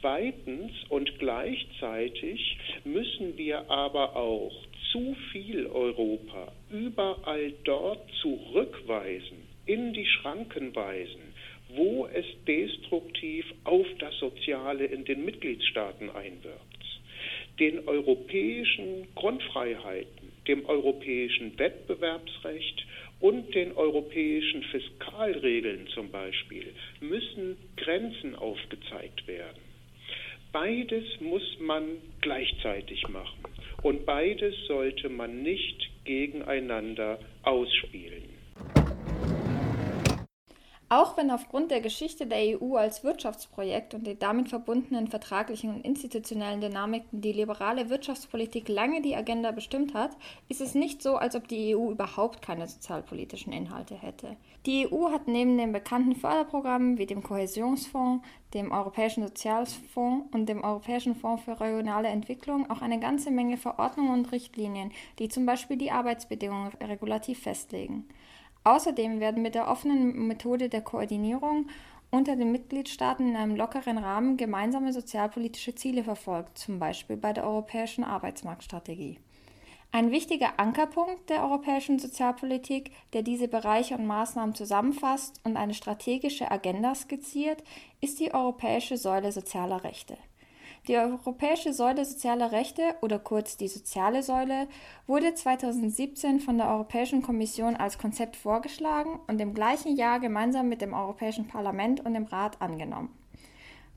Zweitens 0.00 0.72
und 0.88 1.18
gleichzeitig 1.18 2.58
müssen 2.84 3.36
wir 3.36 3.70
aber 3.70 4.16
auch 4.16 4.52
zu 4.92 5.16
viel 5.32 5.66
Europa 5.66 6.52
überall 6.70 7.52
dort 7.64 8.10
zurückweisen, 8.22 9.38
in 9.66 9.92
die 9.92 10.06
Schranken 10.06 10.74
weisen, 10.74 11.34
wo 11.70 12.06
es 12.06 12.24
destruktiv 12.46 13.44
auf 13.64 13.86
das 13.98 14.16
Soziale 14.18 14.86
in 14.86 15.04
den 15.04 15.24
Mitgliedstaaten 15.24 16.10
einwirkt. 16.10 16.62
Den 17.58 17.86
europäischen 17.88 19.06
Grundfreiheiten, 19.14 20.32
dem 20.46 20.64
europäischen 20.66 21.58
Wettbewerbsrecht 21.58 22.86
und 23.20 23.54
den 23.54 23.72
europäischen 23.72 24.62
Fiskalregeln 24.64 25.88
zum 25.88 26.10
Beispiel 26.10 26.72
müssen 27.00 27.56
Grenzen 27.76 28.36
aufgezeigt 28.36 29.26
werden. 29.26 29.62
Beides 30.52 31.04
muss 31.20 31.58
man 31.60 31.84
gleichzeitig 32.20 33.08
machen 33.08 33.44
und 33.82 34.06
beides 34.06 34.54
sollte 34.66 35.08
man 35.08 35.42
nicht 35.42 35.90
gegeneinander 36.04 37.18
ausspielen. 37.42 38.27
Auch 40.90 41.18
wenn 41.18 41.30
aufgrund 41.30 41.70
der 41.70 41.82
Geschichte 41.82 42.26
der 42.26 42.62
EU 42.62 42.76
als 42.76 43.04
Wirtschaftsprojekt 43.04 43.92
und 43.92 44.06
den 44.06 44.18
damit 44.18 44.48
verbundenen 44.48 45.08
vertraglichen 45.08 45.74
und 45.74 45.84
institutionellen 45.84 46.62
Dynamiken 46.62 47.20
die 47.20 47.32
liberale 47.32 47.90
Wirtschaftspolitik 47.90 48.70
lange 48.70 49.02
die 49.02 49.14
Agenda 49.14 49.50
bestimmt 49.50 49.92
hat, 49.92 50.16
ist 50.48 50.62
es 50.62 50.74
nicht 50.74 51.02
so, 51.02 51.16
als 51.16 51.36
ob 51.36 51.46
die 51.46 51.76
EU 51.76 51.90
überhaupt 51.90 52.40
keine 52.40 52.66
sozialpolitischen 52.66 53.52
Inhalte 53.52 53.96
hätte. 53.96 54.36
Die 54.64 54.90
EU 54.90 55.10
hat 55.10 55.28
neben 55.28 55.58
den 55.58 55.72
bekannten 55.72 56.16
Förderprogrammen 56.16 56.96
wie 56.96 57.06
dem 57.06 57.22
Kohäsionsfonds, 57.22 58.26
dem 58.54 58.72
Europäischen 58.72 59.26
Sozialfonds 59.26 60.26
und 60.32 60.48
dem 60.48 60.64
Europäischen 60.64 61.14
Fonds 61.14 61.44
für 61.44 61.60
regionale 61.60 62.08
Entwicklung 62.08 62.70
auch 62.70 62.80
eine 62.80 62.98
ganze 62.98 63.30
Menge 63.30 63.58
Verordnungen 63.58 64.12
und 64.12 64.32
Richtlinien, 64.32 64.92
die 65.18 65.28
zum 65.28 65.44
Beispiel 65.44 65.76
die 65.76 65.90
Arbeitsbedingungen 65.90 66.72
regulativ 66.80 67.40
festlegen. 67.40 68.08
Außerdem 68.64 69.20
werden 69.20 69.42
mit 69.42 69.54
der 69.54 69.68
offenen 69.68 70.26
Methode 70.26 70.68
der 70.68 70.82
Koordinierung 70.82 71.68
unter 72.10 72.36
den 72.36 72.52
Mitgliedstaaten 72.52 73.28
in 73.28 73.36
einem 73.36 73.56
lockeren 73.56 73.98
Rahmen 73.98 74.36
gemeinsame 74.36 74.92
sozialpolitische 74.92 75.74
Ziele 75.74 76.04
verfolgt, 76.04 76.58
zum 76.58 76.78
Beispiel 76.78 77.16
bei 77.16 77.32
der 77.32 77.44
europäischen 77.44 78.04
Arbeitsmarktstrategie. 78.04 79.18
Ein 79.90 80.10
wichtiger 80.10 80.58
Ankerpunkt 80.60 81.30
der 81.30 81.42
europäischen 81.42 81.98
Sozialpolitik, 81.98 82.92
der 83.14 83.22
diese 83.22 83.48
Bereiche 83.48 83.94
und 83.94 84.06
Maßnahmen 84.06 84.54
zusammenfasst 84.54 85.40
und 85.44 85.56
eine 85.56 85.72
strategische 85.72 86.50
Agenda 86.50 86.94
skizziert, 86.94 87.62
ist 88.02 88.20
die 88.20 88.34
Europäische 88.34 88.98
Säule 88.98 89.32
sozialer 89.32 89.84
Rechte. 89.84 90.18
Die 90.86 90.96
Europäische 90.96 91.72
Säule 91.72 92.04
sozialer 92.04 92.52
Rechte 92.52 92.82
oder 93.02 93.18
kurz 93.18 93.56
die 93.56 93.68
Soziale 93.68 94.22
Säule 94.22 94.68
wurde 95.06 95.34
2017 95.34 96.40
von 96.40 96.56
der 96.56 96.68
Europäischen 96.68 97.20
Kommission 97.22 97.76
als 97.76 97.98
Konzept 97.98 98.36
vorgeschlagen 98.36 99.18
und 99.26 99.40
im 99.40 99.54
gleichen 99.54 99.96
Jahr 99.96 100.20
gemeinsam 100.20 100.68
mit 100.68 100.80
dem 100.80 100.94
Europäischen 100.94 101.48
Parlament 101.48 102.04
und 102.04 102.14
dem 102.14 102.24
Rat 102.24 102.62
angenommen. 102.62 103.10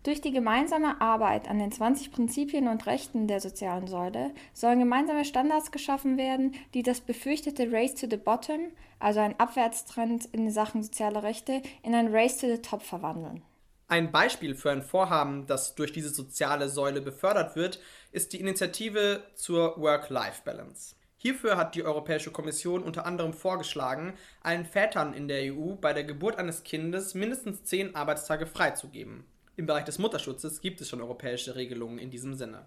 Durch 0.04 0.20
die 0.20 0.32
gemeinsame 0.32 1.00
Arbeit 1.00 1.48
an 1.48 1.60
den 1.60 1.72
20 1.72 2.12
Prinzipien 2.12 2.68
und 2.68 2.88
Rechten 2.88 3.28
der 3.28 3.40
sozialen 3.40 3.86
Säule 3.86 4.32
sollen 4.52 4.80
gemeinsame 4.80 5.26
Standards 5.26 5.72
geschaffen 5.72 6.18
werden, 6.18 6.56
die 6.74 6.82
das 6.82 7.02
befürchtete 7.02 7.72
Race 7.72 7.94
to 7.94 8.08
the 8.10 8.18
Bottom, 8.18 8.72
also 9.00 9.20
ein 9.20 9.40
Abwärtstrend 9.40 10.26
in 10.32 10.50
Sachen 10.50 10.82
soziale 10.82 11.22
Rechte, 11.22 11.62
in 11.84 11.94
ein 11.94 12.08
Race 12.14 12.38
to 12.38 12.48
the 12.48 12.58
Top 12.58 12.82
verwandeln. 12.82 13.44
Ein 13.92 14.14
Beispiel 14.14 14.56
für 14.56 14.72
ein 14.72 14.84
Vorhaben, 14.84 15.48
das 15.48 15.76
durch 15.76 15.92
diese 15.92 16.12
soziale 16.12 16.70
Säule 16.70 17.02
befördert 17.02 17.58
wird, 17.58 17.82
ist 18.14 18.32
die 18.32 18.40
Initiative 18.40 19.22
zur 19.36 19.78
Work-Life-Balance. 19.82 20.96
Hierfür 21.18 21.58
hat 21.58 21.76
die 21.76 21.84
Europäische 21.84 22.32
Kommission 22.32 22.84
unter 22.84 23.06
anderem 23.06 23.34
vorgeschlagen, 23.34 24.14
allen 24.40 24.64
Vätern 24.64 25.14
in 25.14 25.28
der 25.28 25.54
EU 25.54 25.74
bei 25.76 25.92
der 25.92 26.06
Geburt 26.06 26.38
eines 26.38 26.64
Kindes 26.64 27.16
mindestens 27.16 27.66
zehn 27.66 27.94
Arbeitstage 27.94 28.48
freizugeben. 28.48 29.26
Im 29.58 29.66
Bereich 29.66 29.84
des 29.84 30.00
Mutterschutzes 30.00 30.62
gibt 30.62 30.80
es 30.80 30.88
schon 30.88 31.02
europäische 31.02 31.58
Regelungen 31.58 32.00
in 32.00 32.12
diesem 32.12 32.36
Sinne. 32.36 32.66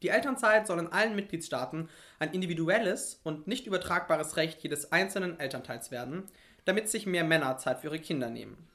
Die 0.00 0.08
Elternzeit 0.08 0.66
soll 0.66 0.78
in 0.78 0.92
allen 0.92 1.14
Mitgliedstaaten 1.14 1.90
ein 2.18 2.32
individuelles 2.32 3.20
und 3.22 3.46
nicht 3.48 3.66
übertragbares 3.66 4.38
Recht 4.38 4.62
jedes 4.62 4.92
einzelnen 4.92 5.38
Elternteils 5.38 5.90
werden, 5.90 6.24
damit 6.64 6.88
sich 6.88 7.04
mehr 7.04 7.22
Männer 7.24 7.58
Zeit 7.58 7.80
für 7.80 7.88
ihre 7.88 7.98
Kinder 7.98 8.30
nehmen. 8.30 8.71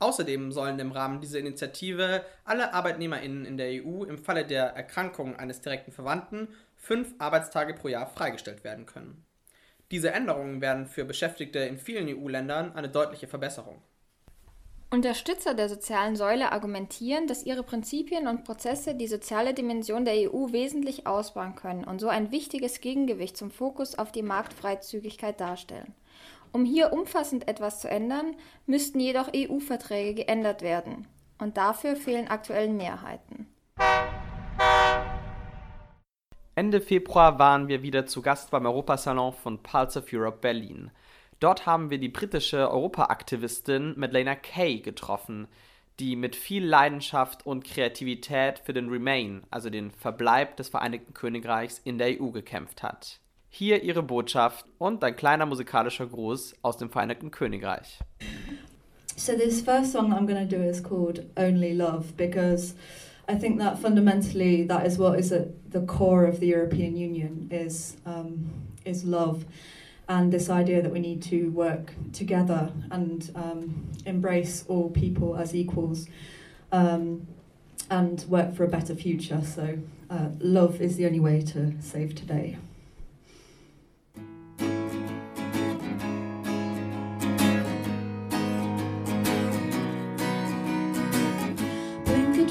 Außerdem 0.00 0.50
sollen 0.50 0.78
im 0.78 0.92
Rahmen 0.92 1.20
dieser 1.20 1.38
Initiative 1.38 2.24
alle 2.44 2.72
ArbeitnehmerInnen 2.72 3.44
in 3.44 3.58
der 3.58 3.84
EU 3.84 4.04
im 4.04 4.18
Falle 4.18 4.46
der 4.46 4.64
Erkrankung 4.74 5.36
eines 5.36 5.60
direkten 5.60 5.92
Verwandten 5.92 6.48
fünf 6.76 7.14
Arbeitstage 7.18 7.74
pro 7.74 7.88
Jahr 7.88 8.06
freigestellt 8.06 8.64
werden 8.64 8.86
können. 8.86 9.24
Diese 9.90 10.10
Änderungen 10.12 10.62
werden 10.62 10.86
für 10.86 11.04
Beschäftigte 11.04 11.58
in 11.58 11.76
vielen 11.76 12.08
EU-Ländern 12.08 12.72
eine 12.74 12.88
deutliche 12.88 13.28
Verbesserung. 13.28 13.82
Unterstützer 14.92 15.54
der 15.54 15.68
sozialen 15.68 16.16
Säule 16.16 16.50
argumentieren, 16.50 17.26
dass 17.26 17.44
ihre 17.44 17.62
Prinzipien 17.62 18.26
und 18.26 18.44
Prozesse 18.44 18.94
die 18.94 19.06
soziale 19.06 19.54
Dimension 19.54 20.04
der 20.04 20.14
EU 20.14 20.50
wesentlich 20.50 21.06
ausbauen 21.06 21.54
können 21.54 21.84
und 21.84 22.00
so 22.00 22.08
ein 22.08 22.32
wichtiges 22.32 22.80
Gegengewicht 22.80 23.36
zum 23.36 23.50
Fokus 23.50 23.96
auf 23.96 24.10
die 24.10 24.22
Marktfreizügigkeit 24.22 25.40
darstellen. 25.40 25.94
Um 26.52 26.64
hier 26.64 26.92
umfassend 26.92 27.46
etwas 27.46 27.80
zu 27.80 27.88
ändern, 27.88 28.34
müssten 28.66 28.98
jedoch 28.98 29.30
EU-Verträge 29.34 30.14
geändert 30.14 30.62
werden. 30.62 31.06
Und 31.38 31.56
dafür 31.56 31.94
fehlen 31.96 32.28
aktuell 32.28 32.68
Mehrheiten. 32.68 33.46
Ende 36.56 36.80
Februar 36.80 37.38
waren 37.38 37.68
wir 37.68 37.82
wieder 37.82 38.06
zu 38.06 38.20
Gast 38.20 38.50
beim 38.50 38.66
Europasalon 38.66 39.32
von 39.32 39.62
Pulse 39.62 40.00
of 40.00 40.12
Europe 40.12 40.38
Berlin. 40.40 40.90
Dort 41.38 41.64
haben 41.64 41.88
wir 41.88 41.98
die 41.98 42.08
britische 42.08 42.70
Europaaktivistin 42.70 43.94
Madeleine 43.96 44.36
Kay 44.36 44.80
getroffen, 44.80 45.48
die 46.00 46.16
mit 46.16 46.34
viel 46.34 46.66
Leidenschaft 46.66 47.46
und 47.46 47.64
Kreativität 47.64 48.58
für 48.58 48.72
den 48.72 48.88
Remain, 48.88 49.44
also 49.50 49.70
den 49.70 49.90
Verbleib 49.90 50.56
des 50.56 50.68
Vereinigten 50.68 51.14
Königreichs 51.14 51.78
in 51.78 51.96
der 51.96 52.20
EU 52.20 52.30
gekämpft 52.30 52.82
hat. 52.82 53.20
Hier 53.52 53.82
ihre 53.82 54.02
Botschaft 54.02 54.64
und 54.78 55.02
ein 55.02 55.16
kleiner 55.16 55.44
musikalischer 55.44 56.06
Gruß 56.06 56.54
aus 56.62 56.76
dem 56.76 56.88
Vereinigten 56.88 57.30
Königreich. 57.30 57.98
So 59.16 59.32
this 59.36 59.60
first 59.60 59.92
song 59.92 60.10
that 60.10 60.18
I'm 60.18 60.26
going 60.26 60.48
to 60.48 60.56
do 60.56 60.62
is 60.62 60.80
called 60.80 61.26
Only 61.36 61.74
Love 61.74 62.16
because 62.16 62.74
I 63.28 63.34
think 63.34 63.58
that 63.58 63.78
fundamentally 63.78 64.66
that 64.66 64.86
is 64.86 64.98
what 64.98 65.18
is 65.18 65.30
at 65.30 65.48
the 65.70 65.80
core 65.80 66.26
of 66.26 66.40
the 66.40 66.46
European 66.46 66.96
Union 66.96 67.48
is 67.50 67.96
um, 68.06 68.50
is 68.84 69.04
love 69.04 69.44
and 70.08 70.32
this 70.32 70.48
idea 70.48 70.80
that 70.80 70.90
we 70.90 71.00
need 71.00 71.22
to 71.22 71.50
work 71.50 71.92
together 72.12 72.72
and 72.90 73.30
um, 73.34 73.88
embrace 74.06 74.64
all 74.68 74.90
people 74.90 75.36
as 75.36 75.54
equals 75.54 76.08
um, 76.72 77.26
and 77.90 78.24
work 78.28 78.54
for 78.54 78.64
a 78.64 78.68
better 78.68 78.94
future. 78.94 79.42
So 79.44 79.78
uh, 80.08 80.30
love 80.38 80.80
is 80.80 80.96
the 80.96 81.06
only 81.06 81.20
way 81.20 81.42
to 81.42 81.74
save 81.80 82.14
today. 82.14 82.56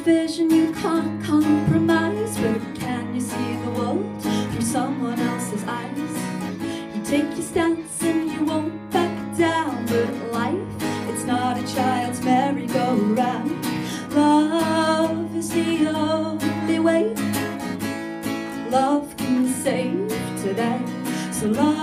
Vision 0.10 0.50
you 0.50 0.74
can't 0.74 1.24
compromise. 1.24 2.34
But 2.40 2.62
can 2.84 3.14
you 3.14 3.22
see 3.22 3.50
the 3.64 3.72
world 3.78 4.06
through 4.52 4.68
someone 4.78 5.20
else's 5.20 5.64
eyes? 5.66 6.16
You 6.94 7.02
take 7.14 7.30
your 7.38 7.48
stance 7.52 8.02
and 8.02 8.32
you 8.32 8.44
won't 8.44 8.74
back 8.90 9.16
down. 9.38 9.86
But 9.86 10.12
life, 10.40 10.72
it's 11.10 11.26
not 11.26 11.54
a 11.64 11.66
child's 11.76 12.22
merry-go-round. 12.24 13.52
Love 14.16 15.36
is 15.36 15.50
the 15.52 15.88
only 15.90 16.80
way. 16.80 17.04
Love 18.72 19.16
can 19.16 19.48
save 19.64 20.10
today. 20.42 20.82
So 21.32 21.46
love, 21.50 21.79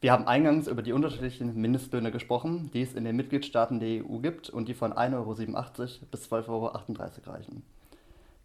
Wir 0.00 0.12
haben 0.12 0.26
eingangs 0.26 0.68
über 0.68 0.82
die 0.82 0.92
unterschiedlichen 0.92 1.54
Mindestlöhne 1.58 2.12
gesprochen, 2.12 2.70
die 2.74 2.82
es 2.82 2.92
in 2.92 3.04
den 3.04 3.16
Mitgliedstaaten 3.16 3.80
der 3.80 4.04
EU 4.04 4.18
gibt 4.18 4.50
und 4.50 4.68
die 4.68 4.74
von 4.74 4.92
1,87 4.92 5.14
Euro 5.14 5.34
bis 6.10 6.30
12,38 6.30 6.48
Euro 6.48 6.70
reichen. 7.26 7.62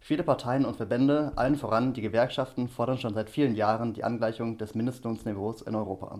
Viele 0.00 0.22
Parteien 0.22 0.64
und 0.64 0.76
Verbände, 0.76 1.32
allen 1.36 1.56
voran 1.56 1.92
die 1.92 2.00
Gewerkschaften, 2.00 2.68
fordern 2.68 2.98
schon 2.98 3.14
seit 3.14 3.30
vielen 3.30 3.54
Jahren 3.54 3.92
die 3.92 4.02
Angleichung 4.02 4.56
des 4.58 4.74
Mindestlohnsniveaus 4.74 5.62
in 5.62 5.74
Europa. 5.74 6.18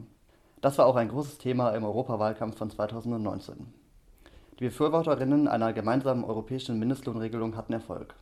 Das 0.60 0.78
war 0.78 0.86
auch 0.86 0.96
ein 0.96 1.08
großes 1.08 1.38
Thema 1.38 1.70
im 1.70 1.82
Europawahlkampf 1.82 2.56
von 2.56 2.70
2019. 2.70 3.72
Die 4.60 4.64
Befürworterinnen 4.64 5.48
einer 5.48 5.72
gemeinsamen 5.72 6.22
europäischen 6.22 6.78
Mindestlohnregelung 6.78 7.56
hatten 7.56 7.72
Erfolg. 7.72 8.14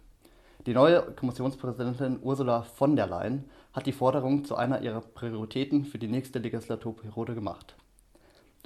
Die 0.67 0.75
neue 0.75 1.03
Kommissionspräsidentin 1.03 2.19
Ursula 2.23 2.63
von 2.63 2.95
der 2.95 3.07
Leyen 3.07 3.45
hat 3.73 3.87
die 3.87 3.93
Forderung 3.93 4.45
zu 4.45 4.57
einer 4.57 4.83
ihrer 4.83 5.01
Prioritäten 5.01 5.87
für 5.87 5.99
die 5.99 6.09
nächste 6.09 6.39
Legislaturperiode 6.39 7.35
gemacht. 7.35 7.77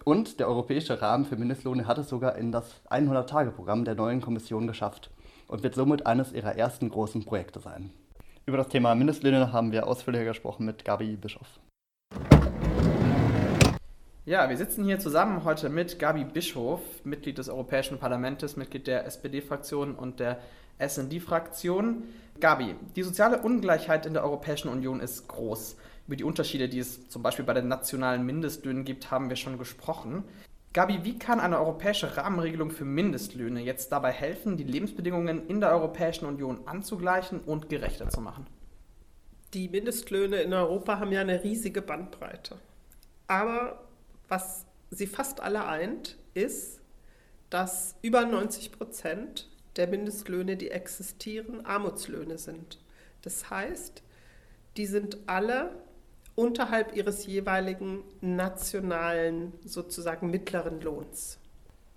Und 0.03 0.41
der 0.41 0.49
europäische 0.49 1.01
Rahmen 1.01 1.25
für 1.25 1.37
Mindestlohne 1.37 1.87
hat 1.87 1.99
es 1.99 2.09
sogar 2.09 2.37
in 2.37 2.51
das 2.51 2.83
100-Tage-Programm 2.91 3.85
der 3.85 3.95
neuen 3.95 4.21
Kommission 4.21 4.67
geschafft. 4.67 5.11
und 5.47 5.63
wird 5.63 5.75
somit 5.75 6.07
eines 6.07 6.33
ihrer 6.33 6.57
ersten 6.57 6.89
großen 6.89 7.25
Projekte 7.25 7.61
sein. 7.61 7.91
Über 8.47 8.57
das 8.57 8.69
Thema 8.69 8.95
Mindestlöhne 8.95 9.53
haben 9.53 9.73
wir 9.73 9.87
ausführlicher 9.87 10.25
gesprochen 10.25 10.67
mit 10.67 10.85
Gabi 10.85 11.17
Bischoff. 11.17 11.61
Ja, 14.27 14.49
wir 14.49 14.57
sitzen 14.57 14.85
hier 14.85 14.99
zusammen 14.99 15.45
heute 15.45 15.69
mit 15.69 15.99
Gabi 15.99 16.25
Bischof, 16.25 16.81
Mitglied 17.05 17.37
des 17.37 17.51
Europäischen 17.51 17.99
Parlaments, 17.99 18.57
Mitglied 18.57 18.87
der 18.87 19.05
SPD-Fraktion 19.05 19.95
und 19.95 20.19
der 20.19 20.39
SD-Fraktion. 20.79 22.05
Gabi, 22.41 22.75
die 22.97 23.03
soziale 23.03 23.41
Ungleichheit 23.43 24.07
in 24.07 24.15
der 24.15 24.25
Europäischen 24.25 24.69
Union 24.69 25.01
ist 25.01 25.29
groß. 25.29 25.77
Über 26.07 26.17
die 26.17 26.25
Unterschiede, 26.25 26.69
die 26.69 26.81
es 26.81 27.09
zum 27.09 27.23
Beispiel 27.23 27.45
bei 27.45 27.55
den 27.55 27.69
nationalen 27.69 28.27
Mindestlöhnen 28.27 28.85
gibt, 28.85 29.11
haben 29.11 29.29
wir 29.29 29.37
schon 29.37 29.59
gesprochen. 29.59 30.25
Gabi, 30.75 31.05
wie 31.05 31.19
kann 31.19 31.39
eine 31.39 31.59
europäische 31.59 32.17
Rahmenregelung 32.17 32.73
für 32.73 32.85
Mindestlöhne 32.85 33.61
jetzt 33.63 33.93
dabei 33.93 34.11
helfen, 34.11 34.57
die 34.57 34.65
Lebensbedingungen 34.65 35.47
in 35.47 35.61
der 35.61 35.71
Europäischen 35.71 36.27
Union 36.27 36.67
anzugleichen 36.67 37.41
und 37.41 37.69
gerechter 37.69 38.09
zu 38.09 38.21
machen? 38.21 38.47
Die 39.55 39.69
Mindestlöhne 39.69 40.39
in 40.43 40.53
Europa 40.53 40.99
haben 40.99 41.13
ja 41.13 41.21
eine 41.21 41.45
riesige 41.45 41.81
Bandbreite. 41.81 42.57
Aber 43.29 43.85
was 44.29 44.67
sie 44.91 45.07
fast 45.07 45.41
alle 45.41 45.65
eint, 45.67 46.19
ist, 46.35 46.81
dass 47.51 47.95
über 48.03 48.27
90 48.27 48.73
Prozent 48.73 49.49
der 49.77 49.89
Mindestlöhne, 49.89 50.57
die 50.57 50.71
existieren, 50.71 51.65
Armutslöhne 51.65 52.39
sind. 52.39 52.79
Das 53.23 53.51
heißt, 53.51 54.03
die 54.77 54.87
sind 54.87 55.19
alle 55.27 55.71
unterhalb 56.35 56.97
ihres 56.97 57.27
jeweiligen 57.27 58.03
nationalen, 58.21 59.53
sozusagen 59.65 60.31
mittleren 60.31 60.81
Lohns. 60.81 61.39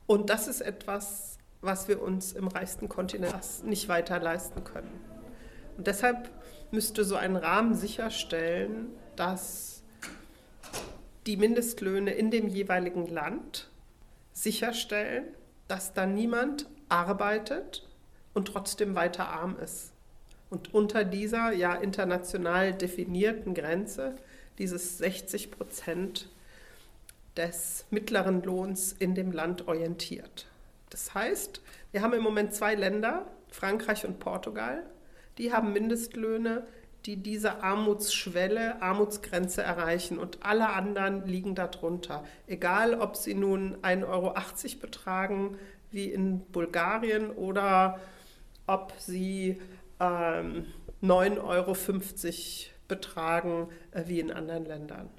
Und 0.05 0.29
das 0.29 0.47
ist 0.47 0.61
etwas, 0.61 1.37
was 1.61 1.87
wir 1.87 2.01
uns 2.01 2.33
im 2.33 2.47
reichsten 2.47 2.87
Kontinent 2.87 3.63
nicht 3.65 3.87
weiter 3.87 4.19
leisten 4.19 4.63
können. 4.63 5.01
Und 5.75 5.87
deshalb 5.87 6.29
müsste 6.71 7.03
so 7.03 7.15
ein 7.15 7.35
Rahmen 7.35 7.73
sicherstellen, 7.73 8.89
dass 9.15 9.83
die 11.25 11.37
Mindestlöhne 11.37 12.11
in 12.11 12.31
dem 12.31 12.47
jeweiligen 12.47 13.07
Land 13.07 13.69
sicherstellen, 14.33 15.25
dass 15.67 15.93
da 15.93 16.05
niemand 16.05 16.67
arbeitet 16.89 17.85
und 18.33 18.47
trotzdem 18.47 18.95
weiter 18.95 19.29
arm 19.29 19.57
ist. 19.59 19.91
Und 20.49 20.73
unter 20.73 21.03
dieser 21.03 21.51
ja 21.51 21.75
international 21.75 22.73
definierten 22.73 23.53
Grenze, 23.53 24.15
dieses 24.57 24.97
60 24.97 25.51
Prozent 25.51 26.29
des 27.35 27.85
mittleren 27.91 28.41
Lohns 28.43 28.93
in 28.97 29.13
dem 29.13 29.31
Land 29.31 29.67
orientiert. 29.67 30.47
Das 30.89 31.13
heißt, 31.13 31.61
wir 31.91 32.01
haben 32.01 32.13
im 32.13 32.23
Moment 32.23 32.53
zwei 32.53 32.75
Länder, 32.75 33.27
Frankreich 33.49 34.05
und 34.05 34.19
Portugal, 34.19 34.83
die 35.37 35.53
haben 35.53 35.73
Mindestlöhne, 35.73 36.65
die 37.07 37.15
diese 37.15 37.63
Armutsschwelle, 37.63 38.81
Armutsgrenze 38.81 39.63
erreichen 39.63 40.19
und 40.19 40.39
alle 40.43 40.69
anderen 40.69 41.25
liegen 41.25 41.55
darunter. 41.55 42.25
Egal, 42.47 42.95
ob 42.95 43.15
sie 43.15 43.33
nun 43.33 43.77
1,80 43.77 44.05
Euro 44.07 44.33
betragen, 44.81 45.57
wie 45.89 46.11
in 46.11 46.41
Bulgarien, 46.51 47.31
oder 47.31 47.99
ob 48.67 48.91
sie 48.97 49.61
ähm, 50.01 50.65
9,50 51.01 51.39
Euro 51.43 51.75
betragen, 52.89 53.69
äh, 53.91 54.03
wie 54.07 54.19
in 54.19 54.29
anderen 54.29 54.65
Ländern. 54.65 55.09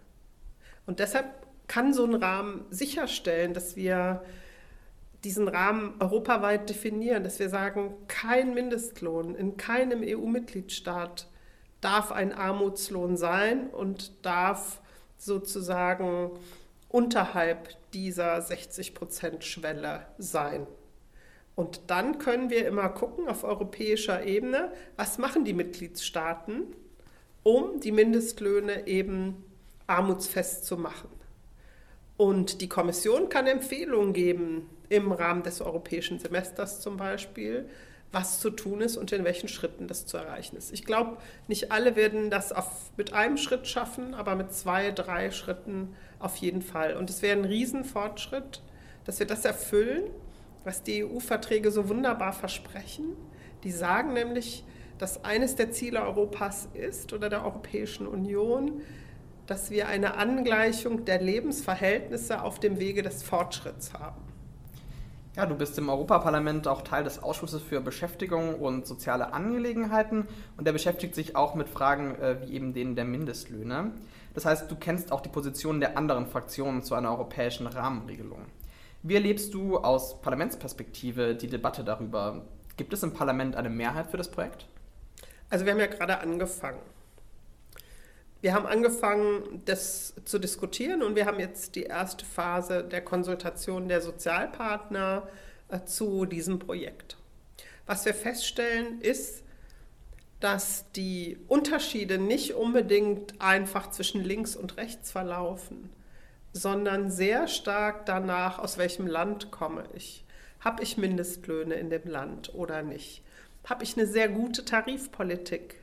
Und 0.84 0.98
deshalb 0.98 1.26
kann 1.68 1.94
so 1.94 2.04
ein 2.04 2.14
Rahmen 2.14 2.66
sicherstellen, 2.68 3.54
dass 3.54 3.76
wir 3.76 4.22
diesen 5.24 5.48
Rahmen 5.48 5.94
europaweit 6.00 6.68
definieren, 6.68 7.24
dass 7.24 7.38
wir 7.38 7.48
sagen, 7.48 7.94
kein 8.08 8.52
Mindestlohn 8.52 9.34
in 9.34 9.56
keinem 9.56 10.02
EU-Mitgliedstaat 10.04 11.28
darf 11.80 12.12
ein 12.12 12.32
Armutslohn 12.32 13.16
sein 13.16 13.68
und 13.68 14.12
darf 14.24 14.80
sozusagen 15.16 16.30
unterhalb 16.88 17.68
dieser 17.92 18.38
60-Prozent-Schwelle 18.38 20.06
sein. 20.18 20.66
Und 21.54 21.82
dann 21.88 22.18
können 22.18 22.50
wir 22.50 22.66
immer 22.66 22.88
gucken 22.88 23.28
auf 23.28 23.42
europäischer 23.42 24.24
Ebene, 24.24 24.72
was 24.96 25.18
machen 25.18 25.44
die 25.44 25.54
Mitgliedstaaten, 25.54 26.62
um 27.42 27.80
die 27.80 27.92
Mindestlöhne 27.92 28.86
eben 28.86 29.44
armutsfest 29.86 30.64
zu 30.66 30.76
machen. 30.76 31.08
Und 32.16 32.60
die 32.60 32.68
Kommission 32.68 33.28
kann 33.28 33.46
Empfehlungen 33.46 34.12
geben 34.12 34.68
im 34.88 35.12
Rahmen 35.12 35.42
des 35.42 35.60
europäischen 35.60 36.18
Semesters 36.18 36.80
zum 36.80 36.96
Beispiel, 36.96 37.68
was 38.10 38.40
zu 38.40 38.50
tun 38.50 38.80
ist 38.80 38.96
und 38.96 39.12
in 39.12 39.24
welchen 39.24 39.48
Schritten 39.48 39.86
das 39.86 40.06
zu 40.06 40.16
erreichen 40.16 40.56
ist. 40.56 40.72
Ich 40.72 40.84
glaube, 40.84 41.18
nicht 41.46 41.72
alle 41.72 41.94
werden 41.94 42.30
das 42.30 42.52
auf, 42.52 42.90
mit 42.96 43.12
einem 43.12 43.36
Schritt 43.36 43.66
schaffen, 43.66 44.14
aber 44.14 44.34
mit 44.34 44.52
zwei, 44.52 44.90
drei 44.92 45.30
Schritten 45.30 45.94
auf 46.18 46.36
jeden 46.36 46.62
Fall. 46.62 46.96
Und 46.96 47.10
es 47.10 47.20
wäre 47.20 47.38
ein 47.38 47.44
Riesenfortschritt, 47.44 48.62
dass 49.04 49.18
wir 49.18 49.26
das 49.26 49.44
erfüllen, 49.44 50.04
was 50.64 50.82
die 50.82 51.04
EU-Verträge 51.04 51.70
so 51.70 51.88
wunderbar 51.88 52.32
versprechen. 52.32 53.16
Die 53.62 53.72
sagen 53.72 54.14
nämlich, 54.14 54.64
dass 54.98 55.24
eines 55.24 55.54
der 55.56 55.70
Ziele 55.70 56.02
Europas 56.02 56.68
ist 56.74 57.12
oder 57.12 57.28
der 57.28 57.44
Europäischen 57.44 58.06
Union, 58.06 58.80
dass 59.46 59.70
wir 59.70 59.88
eine 59.88 60.16
Angleichung 60.16 61.04
der 61.04 61.20
Lebensverhältnisse 61.20 62.42
auf 62.42 62.58
dem 62.60 62.78
Wege 62.78 63.02
des 63.02 63.22
Fortschritts 63.22 63.94
haben. 63.94 64.27
Ja, 65.38 65.46
du 65.46 65.54
bist 65.54 65.78
im 65.78 65.88
Europaparlament 65.88 66.66
auch 66.66 66.82
Teil 66.82 67.04
des 67.04 67.22
Ausschusses 67.22 67.62
für 67.62 67.80
Beschäftigung 67.80 68.56
und 68.56 68.88
soziale 68.88 69.32
Angelegenheiten 69.32 70.26
und 70.56 70.66
der 70.66 70.72
beschäftigt 70.72 71.14
sich 71.14 71.36
auch 71.36 71.54
mit 71.54 71.68
Fragen 71.68 72.16
äh, 72.16 72.42
wie 72.42 72.54
eben 72.54 72.74
denen 72.74 72.96
der 72.96 73.04
Mindestlöhne. 73.04 73.92
Das 74.34 74.46
heißt, 74.46 74.68
du 74.68 74.74
kennst 74.74 75.12
auch 75.12 75.20
die 75.20 75.28
Positionen 75.28 75.78
der 75.78 75.96
anderen 75.96 76.26
Fraktionen 76.26 76.82
zu 76.82 76.96
einer 76.96 77.12
europäischen 77.12 77.68
Rahmenregelung. 77.68 78.46
Wie 79.04 79.14
erlebst 79.14 79.54
du 79.54 79.78
aus 79.78 80.20
Parlamentsperspektive 80.22 81.36
die 81.36 81.46
Debatte 81.46 81.84
darüber? 81.84 82.42
Gibt 82.76 82.92
es 82.92 83.04
im 83.04 83.14
Parlament 83.14 83.54
eine 83.54 83.70
Mehrheit 83.70 84.10
für 84.10 84.16
das 84.16 84.32
Projekt? 84.32 84.66
Also 85.50 85.64
wir 85.64 85.70
haben 85.70 85.78
ja 85.78 85.86
gerade 85.86 86.18
angefangen. 86.18 86.80
Wir 88.40 88.54
haben 88.54 88.66
angefangen, 88.66 89.62
das 89.64 90.14
zu 90.24 90.38
diskutieren 90.38 91.02
und 91.02 91.16
wir 91.16 91.26
haben 91.26 91.40
jetzt 91.40 91.74
die 91.74 91.82
erste 91.82 92.24
Phase 92.24 92.84
der 92.84 93.02
Konsultation 93.02 93.88
der 93.88 94.00
Sozialpartner 94.00 95.28
äh, 95.68 95.84
zu 95.84 96.24
diesem 96.24 96.60
Projekt. 96.60 97.16
Was 97.86 98.04
wir 98.04 98.14
feststellen, 98.14 99.00
ist, 99.00 99.42
dass 100.38 100.84
die 100.92 101.38
Unterschiede 101.48 102.18
nicht 102.18 102.54
unbedingt 102.54 103.40
einfach 103.40 103.90
zwischen 103.90 104.22
links 104.22 104.54
und 104.54 104.76
rechts 104.76 105.10
verlaufen, 105.10 105.90
sondern 106.52 107.10
sehr 107.10 107.48
stark 107.48 108.06
danach, 108.06 108.60
aus 108.60 108.78
welchem 108.78 109.08
Land 109.08 109.50
komme 109.50 109.84
ich. 109.96 110.24
Habe 110.60 110.84
ich 110.84 110.96
Mindestlöhne 110.96 111.74
in 111.74 111.90
dem 111.90 112.06
Land 112.06 112.54
oder 112.54 112.82
nicht? 112.82 113.22
Habe 113.64 113.82
ich 113.82 113.96
eine 113.96 114.06
sehr 114.06 114.28
gute 114.28 114.64
Tarifpolitik 114.64 115.76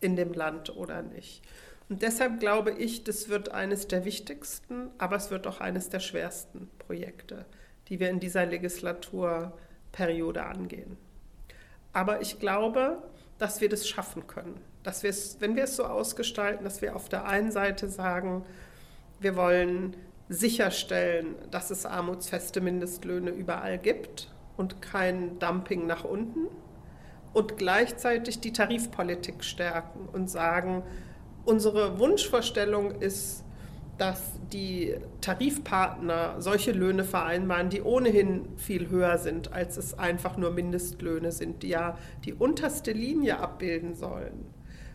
in 0.00 0.14
dem 0.14 0.32
Land 0.32 0.76
oder 0.76 1.02
nicht? 1.02 1.42
Und 1.88 2.02
deshalb 2.02 2.40
glaube 2.40 2.72
ich, 2.72 3.04
das 3.04 3.28
wird 3.28 3.52
eines 3.52 3.86
der 3.86 4.04
wichtigsten, 4.04 4.90
aber 4.98 5.16
es 5.16 5.30
wird 5.30 5.46
auch 5.46 5.60
eines 5.60 5.88
der 5.88 6.00
schwersten 6.00 6.68
Projekte, 6.78 7.46
die 7.88 8.00
wir 8.00 8.10
in 8.10 8.18
dieser 8.18 8.44
Legislaturperiode 8.44 10.44
angehen. 10.44 10.96
Aber 11.92 12.20
ich 12.20 12.40
glaube, 12.40 13.02
dass 13.38 13.60
wir 13.60 13.68
das 13.68 13.88
schaffen 13.88 14.26
können. 14.26 14.60
Dass 14.82 15.02
wir 15.02 15.10
es, 15.10 15.40
wenn 15.40 15.56
wir 15.56 15.64
es 15.64 15.76
so 15.76 15.84
ausgestalten, 15.84 16.64
dass 16.64 16.82
wir 16.82 16.96
auf 16.96 17.08
der 17.08 17.26
einen 17.26 17.52
Seite 17.52 17.88
sagen, 17.88 18.44
wir 19.20 19.36
wollen 19.36 19.96
sicherstellen, 20.28 21.36
dass 21.50 21.70
es 21.70 21.86
armutsfeste 21.86 22.60
Mindestlöhne 22.60 23.30
überall 23.30 23.78
gibt 23.78 24.32
und 24.56 24.82
kein 24.82 25.38
Dumping 25.38 25.86
nach 25.86 26.04
unten 26.04 26.48
und 27.32 27.56
gleichzeitig 27.56 28.40
die 28.40 28.52
Tarifpolitik 28.52 29.44
stärken 29.44 30.08
und 30.12 30.28
sagen, 30.28 30.82
Unsere 31.46 32.00
Wunschvorstellung 32.00 33.00
ist, 33.00 33.44
dass 33.98 34.32
die 34.52 34.96
Tarifpartner 35.20 36.40
solche 36.40 36.72
Löhne 36.72 37.04
vereinbaren, 37.04 37.70
die 37.70 37.82
ohnehin 37.82 38.48
viel 38.56 38.90
höher 38.90 39.16
sind, 39.18 39.52
als 39.52 39.76
es 39.76 39.96
einfach 39.96 40.36
nur 40.36 40.50
Mindestlöhne 40.50 41.30
sind, 41.30 41.62
die 41.62 41.68
ja 41.68 41.96
die 42.24 42.34
unterste 42.34 42.90
Linie 42.90 43.38
abbilden 43.38 43.94
sollen. 43.94 44.44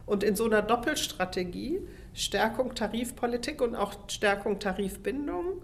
Und 0.05 0.23
in 0.23 0.35
so 0.35 0.43
einer 0.43 0.61
Doppelstrategie, 0.61 1.87
Stärkung 2.13 2.75
Tarifpolitik 2.75 3.61
und 3.61 3.73
auch 3.73 3.93
Stärkung 4.09 4.59
Tarifbindung 4.59 5.61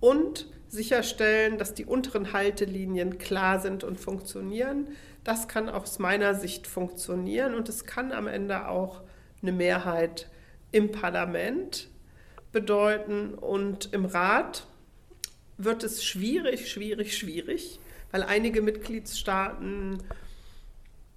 und 0.00 0.48
sicherstellen, 0.68 1.56
dass 1.56 1.72
die 1.72 1.86
unteren 1.86 2.34
Haltelinien 2.34 3.16
klar 3.16 3.58
sind 3.60 3.84
und 3.84 3.98
funktionieren, 3.98 4.88
das 5.24 5.48
kann 5.48 5.70
aus 5.70 5.98
meiner 5.98 6.34
Sicht 6.34 6.66
funktionieren 6.66 7.54
und 7.54 7.70
es 7.70 7.86
kann 7.86 8.12
am 8.12 8.26
Ende 8.26 8.68
auch 8.68 9.00
eine 9.42 9.52
Mehrheit 9.52 10.28
im 10.72 10.92
Parlament 10.92 11.88
bedeuten 12.52 13.34
und 13.34 13.92
im 13.92 14.04
Rat 14.04 14.66
wird 15.58 15.84
es 15.84 16.04
schwierig, 16.04 16.70
schwierig, 16.70 17.16
schwierig, 17.16 17.80
weil 18.10 18.22
einige 18.22 18.62
Mitgliedstaaten 18.62 20.02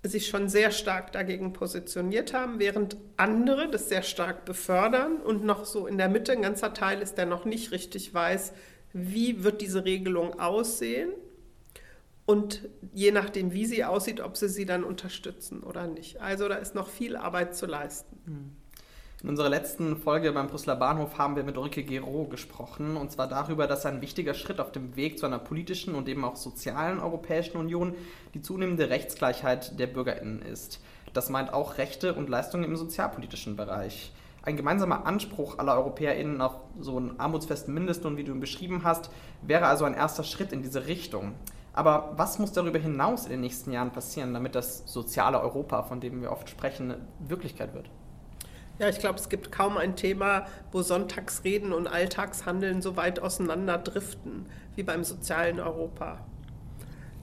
sich 0.03 0.27
schon 0.27 0.47
sehr 0.47 0.71
stark 0.71 1.11
dagegen 1.11 1.51
positioniert 1.51 2.33
haben, 2.33 2.59
während 2.59 2.97
andere 3.17 3.69
das 3.69 3.89
sehr 3.89 4.03
stark 4.03 4.45
befördern 4.45 5.17
und 5.17 5.43
noch 5.43 5.65
so 5.65 5.87
in 5.87 5.97
der 5.97 6.07
Mitte 6.07 6.31
ein 6.31 6.41
ganzer 6.41 6.73
Teil 6.73 7.01
ist, 7.01 7.17
der 7.17 7.25
noch 7.25 7.43
nicht 7.43 7.71
richtig 7.71 8.13
weiß, 8.13 8.53
wie 8.93 9.43
wird 9.43 9.61
diese 9.61 9.83
Regelung 9.83 10.39
aussehen 10.39 11.11
und 12.29 12.69
je 12.93 13.09
nachdem, 13.09 13.53
wie 13.53 13.65
sie 13.65 13.83
aussieht, 13.83 14.21
ob 14.21 14.37
sie 14.37 14.49
sie 14.49 14.67
dann 14.67 14.83
unterstützen 14.83 15.63
oder 15.63 15.87
nicht. 15.87 16.21
Also 16.21 16.47
da 16.47 16.57
ist 16.57 16.75
noch 16.75 16.87
viel 16.87 17.17
Arbeit 17.17 17.55
zu 17.55 17.65
leisten. 17.65 18.55
In 19.23 19.29
unserer 19.29 19.49
letzten 19.49 19.97
Folge 19.97 20.31
beim 20.31 20.45
Brüsseler 20.45 20.75
Bahnhof 20.75 21.17
haben 21.17 21.35
wir 21.35 21.43
mit 21.43 21.57
Ulrike 21.57 21.83
Gero 21.83 22.25
gesprochen, 22.25 22.97
und 22.97 23.11
zwar 23.11 23.27
darüber, 23.27 23.65
dass 23.65 23.87
ein 23.87 24.03
wichtiger 24.03 24.35
Schritt 24.35 24.59
auf 24.59 24.71
dem 24.71 24.95
Weg 24.95 25.17
zu 25.17 25.25
einer 25.25 25.39
politischen 25.39 25.95
und 25.95 26.07
eben 26.07 26.23
auch 26.23 26.35
sozialen 26.35 26.99
Europäischen 26.99 27.57
Union 27.57 27.95
die 28.35 28.43
zunehmende 28.43 28.91
Rechtsgleichheit 28.91 29.79
der 29.79 29.87
BürgerInnen 29.87 30.43
ist. 30.43 30.81
Das 31.13 31.31
meint 31.31 31.51
auch 31.51 31.79
Rechte 31.79 32.13
und 32.13 32.29
Leistungen 32.29 32.65
im 32.65 32.75
sozialpolitischen 32.75 33.55
Bereich. 33.55 34.11
Ein 34.43 34.55
gemeinsamer 34.55 35.07
Anspruch 35.07 35.57
aller 35.57 35.75
EuropäerInnen 35.79 36.41
auf 36.41 36.57
so 36.79 36.95
einen 36.95 37.19
armutsfesten 37.19 37.73
Mindestlohn, 37.73 38.17
wie 38.17 38.23
du 38.23 38.33
ihn 38.33 38.39
beschrieben 38.39 38.83
hast, 38.83 39.09
wäre 39.41 39.65
also 39.65 39.85
ein 39.85 39.95
erster 39.95 40.23
Schritt 40.23 40.51
in 40.51 40.61
diese 40.61 40.85
Richtung. 40.85 41.33
Aber 41.73 42.13
was 42.15 42.39
muss 42.39 42.51
darüber 42.51 42.79
hinaus 42.79 43.25
in 43.25 43.31
den 43.31 43.41
nächsten 43.41 43.71
Jahren 43.71 43.91
passieren, 43.91 44.33
damit 44.33 44.55
das 44.55 44.83
soziale 44.85 45.39
Europa, 45.39 45.83
von 45.83 46.01
dem 46.01 46.21
wir 46.21 46.31
oft 46.31 46.49
sprechen, 46.49 46.95
Wirklichkeit 47.19 47.73
wird? 47.73 47.89
Ja, 48.79 48.87
ich 48.87 48.99
glaube, 48.99 49.19
es 49.19 49.27
gibt 49.27 49.51
kaum 49.51 49.77
ein 49.77 49.95
Thema, 49.95 50.45
wo 50.71 50.81
Sonntagsreden 50.81 51.73
und 51.73 51.87
Alltagshandeln 51.87 52.81
so 52.81 52.95
weit 52.95 53.19
auseinander 53.19 53.77
driften 53.77 54.45
wie 54.75 54.83
beim 54.83 55.03
sozialen 55.03 55.59
Europa. 55.59 56.19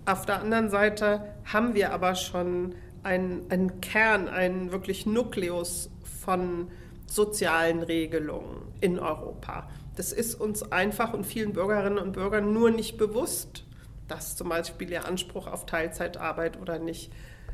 Auf 0.04 0.26
der 0.26 0.40
anderen 0.40 0.70
Seite 0.70 1.34
haben 1.44 1.74
wir 1.74 1.92
aber 1.92 2.14
schon 2.14 2.74
einen, 3.02 3.50
einen 3.50 3.80
Kern, 3.80 4.28
einen 4.28 4.70
wirklich 4.70 5.06
Nukleus 5.06 5.90
von 6.22 6.70
sozialen 7.06 7.82
Regelungen 7.82 8.72
in 8.80 8.98
Europa. 8.98 9.68
Das 9.96 10.12
ist 10.12 10.34
uns 10.34 10.70
einfach 10.72 11.14
und 11.14 11.24
vielen 11.24 11.54
Bürgerinnen 11.54 11.98
und 11.98 12.12
Bürgern 12.12 12.52
nur 12.52 12.70
nicht 12.70 12.98
bewusst, 12.98 13.65
dass 14.08 14.36
zum 14.36 14.48
Beispiel 14.48 14.90
ihr 14.90 15.06
Anspruch 15.06 15.46
auf 15.46 15.66
Teilzeitarbeit 15.66 16.60
oder 16.60 16.78
nicht 16.78 17.12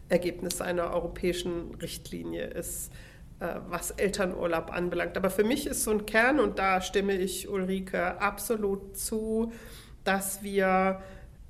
Ergebnis 0.08 0.60
einer 0.60 0.92
europäischen 0.92 1.74
Richtlinie 1.76 2.44
ist. 2.44 2.92
Äh, 3.42 3.60
was 3.68 3.90
Elternurlaub 3.90 4.72
anbelangt. 4.72 5.16
Aber 5.16 5.28
für 5.28 5.42
mich 5.42 5.66
ist 5.66 5.82
so 5.82 5.90
ein 5.90 6.06
Kern, 6.06 6.38
und 6.38 6.60
da 6.60 6.80
stimme 6.80 7.16
ich 7.16 7.48
Ulrike 7.48 8.20
absolut 8.20 8.96
zu, 8.96 9.52
dass 10.04 10.44
wir 10.44 11.02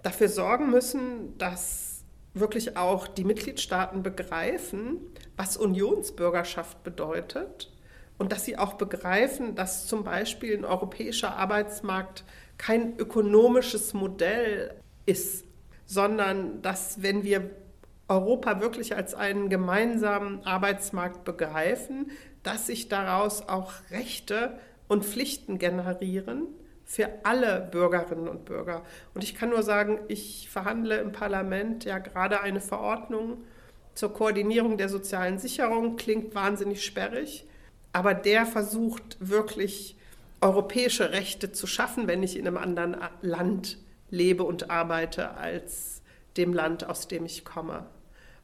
dafür 0.03 0.31
sorgen 0.31 0.71
müssen, 0.71 1.37
dass 1.37 2.03
wirklich 2.33 2.79
auch 2.79 3.07
die 3.09 3.25
Mitgliedstaaten 3.25 4.03
begreifen, 4.03 5.01
was 5.37 5.59
Unionsbürgerschaft 5.59 6.83
bedeutet 6.83 7.71
und 8.17 8.33
dass 8.33 8.47
sie 8.47 8.57
auch 8.57 8.75
begreifen, 8.75 9.55
dass 9.55 9.87
zum 9.87 10.03
Beispiel 10.03 10.57
ein 10.57 10.65
europäischer 10.65 11.37
Arbeitsmarkt 11.37 12.25
kein 12.57 12.97
ökonomisches 12.97 13.93
Modell 13.93 14.82
ist, 15.07 15.45
sondern 15.87 16.63
dass 16.63 17.03
wenn 17.03 17.25
wir 17.25 17.51
Europa 18.09 18.61
wirklich 18.61 18.95
als 18.95 19.15
einen 19.15 19.49
gemeinsamen 19.49 20.45
Arbeitsmarkt 20.45 21.25
begreifen, 21.25 22.11
dass 22.43 22.67
sich 22.67 22.89
daraus 22.89 23.49
auch 23.49 23.73
Rechte 23.91 24.59
und 24.89 25.05
Pflichten 25.05 25.59
generieren 25.59 26.49
für 26.85 27.09
alle 27.23 27.69
Bürgerinnen 27.71 28.29
und 28.29 28.45
Bürger. 28.45 28.85
Und 29.15 29.25
ich 29.25 29.35
kann 29.35 29.51
nur 29.51 29.63
sagen, 29.63 30.01
ich 30.09 30.49
verhandle 30.51 30.99
im 30.99 31.13
Parlament 31.13 31.85
ja 31.85 31.99
gerade 31.99 32.41
eine 32.41 32.61
Verordnung 32.61 33.45
zur 33.95 34.13
Koordinierung 34.13 34.77
der 34.77 34.89
sozialen 34.89 35.39
Sicherung, 35.39 35.97
klingt 35.97 36.35
wahnsinnig 36.35 36.85
sperrig, 36.85 37.47
aber 37.93 38.15
der 38.15 38.47
versucht 38.47 39.17
wirklich 39.21 39.97
europäische 40.41 41.13
Rechte 41.13 41.53
zu 41.53 41.67
schaffen, 41.67 42.09
wenn 42.09 42.23
ich 42.23 42.37
in 42.37 42.47
einem 42.47 42.57
anderen 42.57 42.97
Land 43.21 43.79
lebe 44.13 44.45
und 44.45 44.71
arbeite 44.71 45.33
als 45.37 46.03
dem 46.37 46.53
Land, 46.53 46.89
aus 46.89 47.09
dem 47.09 47.25
ich 47.25 47.45
komme 47.45 47.87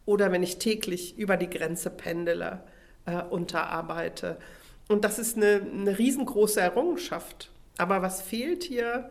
oder 0.09 0.33
wenn 0.33 0.43
ich 0.43 0.59
täglich 0.59 1.19
über 1.19 1.37
die 1.37 1.51
Grenze 1.51 1.91
pendele, 1.91 2.63
äh, 3.05 3.23
unterarbeite. 3.23 4.39
Und 4.89 5.05
das 5.05 5.19
ist 5.19 5.37
eine, 5.37 5.61
eine 5.61 5.99
riesengroße 5.99 6.63
Errungenschaft. 6.63 7.51
Aber 7.77 8.01
was 8.01 8.23
fehlt 8.23 8.65
hier, 8.65 9.11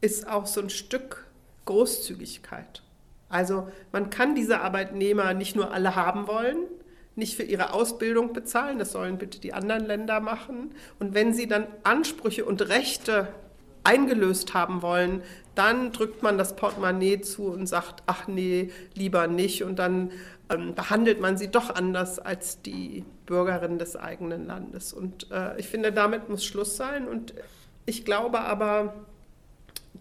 ist 0.00 0.28
auch 0.28 0.46
so 0.46 0.60
ein 0.60 0.68
Stück 0.68 1.24
Großzügigkeit. 1.64 2.82
Also 3.28 3.68
man 3.92 4.10
kann 4.10 4.34
diese 4.34 4.62
Arbeitnehmer 4.62 5.32
nicht 5.32 5.54
nur 5.54 5.72
alle 5.72 5.94
haben 5.94 6.26
wollen, 6.26 6.58
nicht 7.14 7.36
für 7.36 7.44
ihre 7.44 7.72
Ausbildung 7.72 8.32
bezahlen, 8.32 8.80
das 8.80 8.90
sollen 8.90 9.18
bitte 9.18 9.38
die 9.38 9.54
anderen 9.54 9.86
Länder 9.86 10.18
machen. 10.18 10.74
Und 10.98 11.14
wenn 11.14 11.34
sie 11.34 11.46
dann 11.46 11.68
Ansprüche 11.84 12.44
und 12.44 12.62
Rechte 12.62 13.28
eingelöst 13.86 14.52
haben 14.52 14.82
wollen, 14.82 15.22
dann 15.54 15.92
drückt 15.92 16.22
man 16.22 16.36
das 16.36 16.56
Portemonnaie 16.56 17.20
zu 17.20 17.44
und 17.44 17.66
sagt, 17.66 18.02
ach 18.06 18.26
nee, 18.26 18.70
lieber 18.94 19.26
nicht. 19.26 19.62
Und 19.62 19.78
dann 19.78 20.10
ähm, 20.50 20.74
behandelt 20.74 21.20
man 21.20 21.38
sie 21.38 21.48
doch 21.48 21.74
anders 21.74 22.18
als 22.18 22.60
die 22.60 23.04
Bürgerin 23.24 23.78
des 23.78 23.96
eigenen 23.96 24.46
Landes. 24.46 24.92
Und 24.92 25.30
äh, 25.30 25.58
ich 25.58 25.68
finde, 25.68 25.92
damit 25.92 26.28
muss 26.28 26.44
Schluss 26.44 26.76
sein. 26.76 27.08
Und 27.08 27.32
ich 27.86 28.04
glaube 28.04 28.40
aber, 28.40 28.94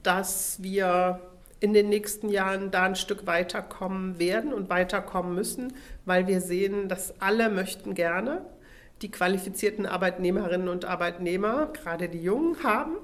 dass 0.04 0.62
wir 0.62 1.22
in 1.60 1.74
den 1.74 1.90
nächsten 1.90 2.30
Jahren 2.30 2.70
da 2.70 2.84
ein 2.84 2.96
Stück 2.96 3.26
weiterkommen 3.26 4.20
werden 4.20 4.54
und 4.54 4.70
weiterkommen 4.70 5.34
müssen, 5.36 5.74
weil 6.06 6.28
wir 6.28 6.42
sehen, 6.42 6.90
dass 6.90 7.22
alle 7.22 7.50
möchten 7.50 7.94
gerne 7.94 8.42
die 9.02 9.12
qualifizierten 9.12 9.86
Arbeitnehmerinnen 9.86 10.70
und 10.70 10.86
Arbeitnehmer, 10.86 11.68
gerade 11.74 12.10
die 12.10 12.22
Jungen, 12.22 12.64
haben. 12.64 12.98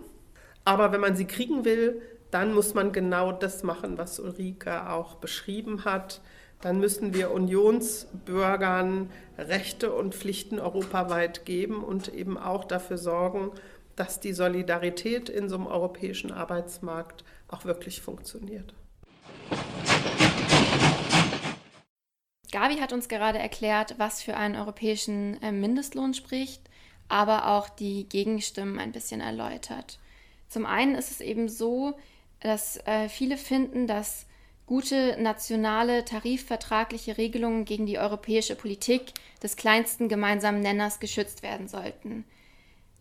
Aber 0.63 0.91
wenn 0.91 1.01
man 1.01 1.15
sie 1.15 1.25
kriegen 1.25 1.65
will, 1.65 2.01
dann 2.29 2.53
muss 2.53 2.73
man 2.73 2.91
genau 2.91 3.31
das 3.31 3.63
machen, 3.63 3.97
was 3.97 4.19
Ulrike 4.19 4.89
auch 4.89 5.15
beschrieben 5.15 5.85
hat. 5.85 6.21
Dann 6.61 6.79
müssen 6.79 7.13
wir 7.13 7.31
Unionsbürgern 7.31 9.09
Rechte 9.37 9.91
und 9.91 10.13
Pflichten 10.15 10.59
europaweit 10.59 11.45
geben 11.45 11.83
und 11.83 12.13
eben 12.13 12.37
auch 12.37 12.63
dafür 12.63 12.97
sorgen, 12.97 13.51
dass 13.95 14.19
die 14.19 14.33
Solidarität 14.33 15.27
in 15.29 15.49
so 15.49 15.55
einem 15.55 15.67
europäischen 15.67 16.31
Arbeitsmarkt 16.31 17.23
auch 17.47 17.65
wirklich 17.65 18.01
funktioniert. 18.01 18.73
Gabi 22.51 22.75
hat 22.77 22.93
uns 22.93 23.07
gerade 23.07 23.39
erklärt, 23.39 23.95
was 23.97 24.21
für 24.21 24.35
einen 24.35 24.55
europäischen 24.55 25.41
äh, 25.41 25.51
Mindestlohn 25.51 26.13
spricht, 26.13 26.69
aber 27.07 27.47
auch 27.47 27.69
die 27.69 28.07
Gegenstimmen 28.07 28.77
ein 28.77 28.91
bisschen 28.91 29.21
erläutert. 29.21 29.99
Zum 30.51 30.65
einen 30.65 30.95
ist 30.95 31.11
es 31.11 31.21
eben 31.21 31.47
so, 31.47 31.93
dass 32.41 32.75
äh, 32.85 33.07
viele 33.07 33.37
finden, 33.37 33.87
dass 33.87 34.25
gute 34.65 35.15
nationale 35.17 36.03
tarifvertragliche 36.03 37.17
Regelungen 37.17 37.63
gegen 37.63 37.85
die 37.85 37.97
europäische 37.97 38.55
Politik 38.55 39.13
des 39.41 39.55
kleinsten 39.55 40.09
gemeinsamen 40.09 40.59
Nenners 40.59 40.99
geschützt 40.99 41.41
werden 41.41 41.69
sollten. 41.69 42.25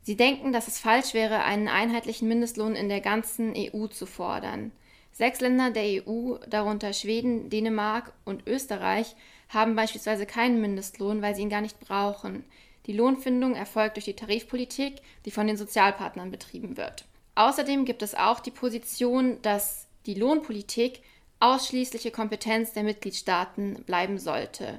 Sie 0.02 0.16
denken, 0.16 0.52
dass 0.52 0.68
es 0.68 0.78
falsch 0.78 1.12
wäre, 1.12 1.42
einen 1.42 1.66
einheitlichen 1.66 2.28
Mindestlohn 2.28 2.76
in 2.76 2.88
der 2.88 3.00
ganzen 3.00 3.52
EU 3.56 3.88
zu 3.88 4.06
fordern. 4.06 4.70
Sechs 5.10 5.40
Länder 5.40 5.72
der 5.72 6.06
EU, 6.06 6.36
darunter 6.48 6.92
Schweden, 6.92 7.50
Dänemark 7.50 8.12
und 8.24 8.46
Österreich, 8.46 9.16
haben 9.48 9.74
beispielsweise 9.74 10.24
keinen 10.24 10.60
Mindestlohn, 10.60 11.20
weil 11.20 11.34
sie 11.34 11.42
ihn 11.42 11.50
gar 11.50 11.62
nicht 11.62 11.80
brauchen. 11.80 12.44
Die 12.86 12.92
Lohnfindung 12.92 13.56
erfolgt 13.56 13.96
durch 13.96 14.04
die 14.04 14.14
Tarifpolitik, 14.14 15.02
die 15.24 15.32
von 15.32 15.48
den 15.48 15.56
Sozialpartnern 15.56 16.30
betrieben 16.30 16.76
wird. 16.76 17.06
Außerdem 17.40 17.86
gibt 17.86 18.02
es 18.02 18.14
auch 18.14 18.40
die 18.40 18.50
Position, 18.50 19.40
dass 19.40 19.86
die 20.04 20.12
Lohnpolitik 20.12 21.00
ausschließliche 21.38 22.10
Kompetenz 22.10 22.74
der 22.74 22.82
Mitgliedstaaten 22.82 23.82
bleiben 23.84 24.18
sollte. 24.18 24.78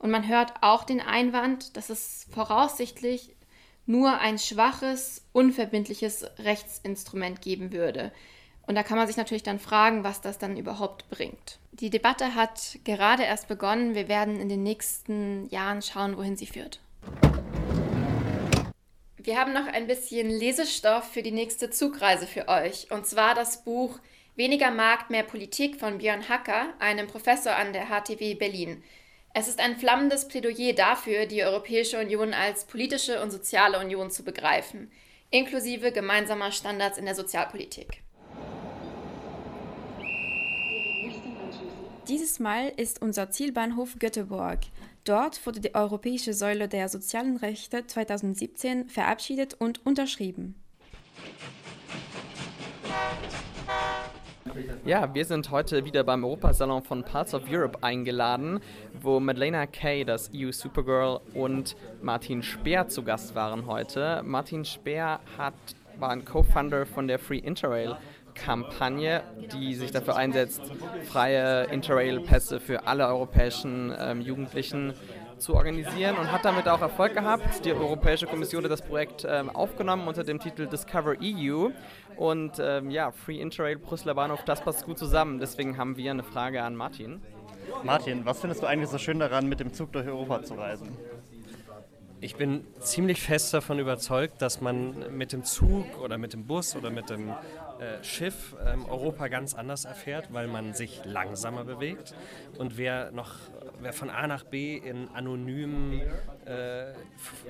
Und 0.00 0.10
man 0.10 0.26
hört 0.26 0.52
auch 0.62 0.82
den 0.82 1.00
Einwand, 1.00 1.76
dass 1.76 1.90
es 1.90 2.26
voraussichtlich 2.32 3.36
nur 3.86 4.18
ein 4.18 4.40
schwaches, 4.40 5.24
unverbindliches 5.32 6.26
Rechtsinstrument 6.40 7.40
geben 7.40 7.70
würde. 7.70 8.10
Und 8.66 8.74
da 8.74 8.82
kann 8.82 8.98
man 8.98 9.06
sich 9.06 9.16
natürlich 9.16 9.44
dann 9.44 9.60
fragen, 9.60 10.02
was 10.02 10.20
das 10.20 10.38
dann 10.38 10.56
überhaupt 10.56 11.08
bringt. 11.08 11.60
Die 11.70 11.90
Debatte 11.90 12.34
hat 12.34 12.80
gerade 12.82 13.22
erst 13.22 13.46
begonnen. 13.46 13.94
Wir 13.94 14.08
werden 14.08 14.40
in 14.40 14.48
den 14.48 14.64
nächsten 14.64 15.48
Jahren 15.50 15.82
schauen, 15.82 16.16
wohin 16.16 16.36
sie 16.36 16.46
führt. 16.46 16.80
Wir 19.24 19.38
haben 19.38 19.52
noch 19.52 19.68
ein 19.68 19.86
bisschen 19.86 20.28
Lesestoff 20.28 21.12
für 21.12 21.22
die 21.22 21.30
nächste 21.30 21.70
Zugreise 21.70 22.26
für 22.26 22.48
euch. 22.48 22.90
Und 22.90 23.06
zwar 23.06 23.36
das 23.36 23.62
Buch 23.62 24.00
Weniger 24.34 24.72
Markt, 24.72 25.10
mehr 25.10 25.22
Politik 25.22 25.78
von 25.78 25.98
Björn 25.98 26.28
Hacker, 26.28 26.74
einem 26.80 27.06
Professor 27.06 27.54
an 27.54 27.72
der 27.72 27.86
HTW 27.86 28.34
Berlin. 28.34 28.82
Es 29.32 29.46
ist 29.46 29.60
ein 29.60 29.76
flammendes 29.76 30.26
Plädoyer 30.26 30.72
dafür, 30.72 31.26
die 31.26 31.44
Europäische 31.44 32.00
Union 32.00 32.34
als 32.34 32.64
politische 32.64 33.22
und 33.22 33.30
soziale 33.30 33.78
Union 33.78 34.10
zu 34.10 34.24
begreifen, 34.24 34.90
inklusive 35.30 35.92
gemeinsamer 35.92 36.50
Standards 36.50 36.98
in 36.98 37.04
der 37.04 37.14
Sozialpolitik. 37.14 38.02
Dieses 42.08 42.40
Mal 42.40 42.72
ist 42.76 43.00
unser 43.00 43.30
Zielbahnhof 43.30 44.00
Göteborg. 44.00 44.58
Dort 45.04 45.44
wurde 45.46 45.60
die 45.60 45.74
Europäische 45.74 46.32
Säule 46.32 46.68
der 46.68 46.88
sozialen 46.88 47.36
Rechte 47.36 47.84
2017 47.84 48.88
verabschiedet 48.88 49.54
und 49.54 49.84
unterschrieben. 49.84 50.54
Ja, 54.84 55.12
wir 55.12 55.24
sind 55.24 55.50
heute 55.50 55.84
wieder 55.84 56.04
beim 56.04 56.24
Europasalon 56.24 56.82
von 56.82 57.02
Parts 57.02 57.34
of 57.34 57.42
Europe 57.50 57.82
eingeladen, 57.82 58.60
wo 59.00 59.18
Madeleine 59.18 59.66
Kay, 59.66 60.04
das 60.04 60.30
EU 60.34 60.52
Supergirl, 60.52 61.20
und 61.34 61.74
Martin 62.00 62.42
Speer 62.42 62.86
zu 62.86 63.02
Gast 63.02 63.34
waren 63.34 63.66
heute. 63.66 64.22
Martin 64.24 64.64
Speer 64.64 65.18
hat, 65.36 65.54
war 65.98 66.10
ein 66.10 66.24
Co-Founder 66.24 66.86
von 66.86 67.08
der 67.08 67.18
Free 67.18 67.38
Interrail 67.38 67.96
Kampagne, 68.34 69.22
die 69.52 69.74
sich 69.74 69.90
dafür 69.90 70.16
einsetzt, 70.16 70.62
freie 71.10 71.64
Interrail-Pässe 71.64 72.60
für 72.60 72.86
alle 72.86 73.06
europäischen 73.06 73.94
ähm, 73.98 74.20
Jugendlichen 74.20 74.94
zu 75.38 75.54
organisieren 75.54 76.16
und 76.16 76.30
hat 76.30 76.44
damit 76.44 76.68
auch 76.68 76.80
Erfolg 76.80 77.14
gehabt. 77.14 77.64
Die 77.64 77.72
Europäische 77.72 78.26
Kommission 78.26 78.62
hat 78.62 78.70
das 78.70 78.82
Projekt 78.82 79.26
ähm, 79.28 79.50
aufgenommen 79.50 80.06
unter 80.06 80.22
dem 80.24 80.38
Titel 80.38 80.66
Discover 80.66 81.16
EU 81.20 81.70
und 82.16 82.52
ähm, 82.60 82.90
ja, 82.90 83.10
Free 83.10 83.40
Interrail 83.40 83.76
Brüsseler 83.76 84.14
Bahnhof, 84.14 84.44
das 84.44 84.60
passt 84.60 84.84
gut 84.84 84.98
zusammen. 84.98 85.38
Deswegen 85.38 85.76
haben 85.76 85.96
wir 85.96 86.10
eine 86.10 86.22
Frage 86.22 86.62
an 86.62 86.76
Martin. 86.76 87.20
Martin, 87.82 88.24
was 88.24 88.40
findest 88.40 88.62
du 88.62 88.66
eigentlich 88.66 88.90
so 88.90 88.98
schön 88.98 89.18
daran, 89.18 89.48
mit 89.48 89.60
dem 89.60 89.72
Zug 89.72 89.92
durch 89.92 90.06
Europa 90.06 90.42
zu 90.42 90.54
reisen? 90.54 90.96
Ich 92.24 92.36
bin 92.36 92.64
ziemlich 92.78 93.20
fest 93.20 93.52
davon 93.52 93.80
überzeugt, 93.80 94.40
dass 94.42 94.60
man 94.60 95.16
mit 95.18 95.32
dem 95.32 95.42
Zug 95.42 96.00
oder 96.00 96.18
mit 96.18 96.34
dem 96.34 96.46
Bus 96.46 96.76
oder 96.76 96.88
mit 96.88 97.10
dem 97.10 97.30
äh, 97.30 97.34
Schiff 98.04 98.54
ähm, 98.64 98.86
Europa 98.86 99.26
ganz 99.26 99.54
anders 99.54 99.86
erfährt, 99.86 100.32
weil 100.32 100.46
man 100.46 100.72
sich 100.72 101.04
langsamer 101.04 101.64
bewegt. 101.64 102.14
Und 102.58 102.78
wer 102.78 103.10
noch, 103.10 103.34
wer 103.80 103.92
von 103.92 104.08
A 104.08 104.28
nach 104.28 104.44
B 104.44 104.76
in 104.76 105.08
anonymen 105.08 106.00
äh, 106.44 106.92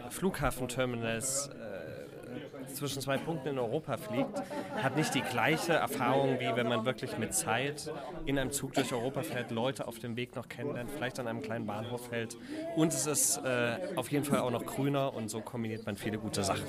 Flughafenterminals 0.09 1.49
äh, 1.49 2.22
zwischen 2.69 3.01
zwei 3.01 3.19
Punkten 3.19 3.49
in 3.49 3.59
Europa 3.59 3.97
fliegt, 3.97 4.43
hat 4.83 4.97
nicht 4.97 5.15
die 5.15 5.23
gleiche 5.23 5.75
Erfahrung, 5.75 6.41
wie 6.41 6.55
wenn 6.55 6.69
man 6.69 6.85
wirklich 6.85 7.19
mit 7.19 7.35
Zeit 7.35 7.91
in 8.27 8.39
einem 8.39 8.53
Zug 8.53 8.75
durch 8.75 8.93
Europa 8.93 9.23
fährt, 9.23 9.51
Leute 9.51 9.89
auf 9.89 9.99
dem 9.99 10.17
Weg 10.17 10.37
noch 10.37 10.49
kennenlernt, 10.49 10.91
vielleicht 10.91 11.19
an 11.21 11.27
einem 11.27 11.43
kleinen 11.43 11.67
Bahnhof 11.67 12.11
hält. 12.11 12.37
Und 12.77 12.93
es 12.93 13.07
ist 13.07 13.39
äh, 13.39 13.77
auf 13.97 14.11
jeden 14.11 14.25
Fall 14.25 14.41
auch 14.41 14.51
noch 14.51 14.65
grüner 14.65 15.15
und 15.15 15.29
so 15.29 15.41
kombiniert 15.41 15.87
man 15.87 15.97
viele 15.97 16.19
gute 16.19 16.45
Sachen. 16.45 16.67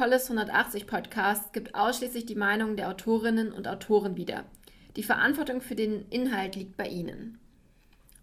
Polis 0.00 0.30
180 0.30 0.86
Podcast 0.86 1.52
gibt 1.52 1.74
ausschließlich 1.74 2.24
die 2.24 2.34
Meinung 2.34 2.74
der 2.74 2.88
Autorinnen 2.88 3.52
und 3.52 3.68
Autoren 3.68 4.16
wieder. 4.16 4.46
Die 4.96 5.02
Verantwortung 5.02 5.60
für 5.60 5.74
den 5.74 6.08
Inhalt 6.08 6.56
liegt 6.56 6.78
bei 6.78 6.88
Ihnen. 6.88 7.38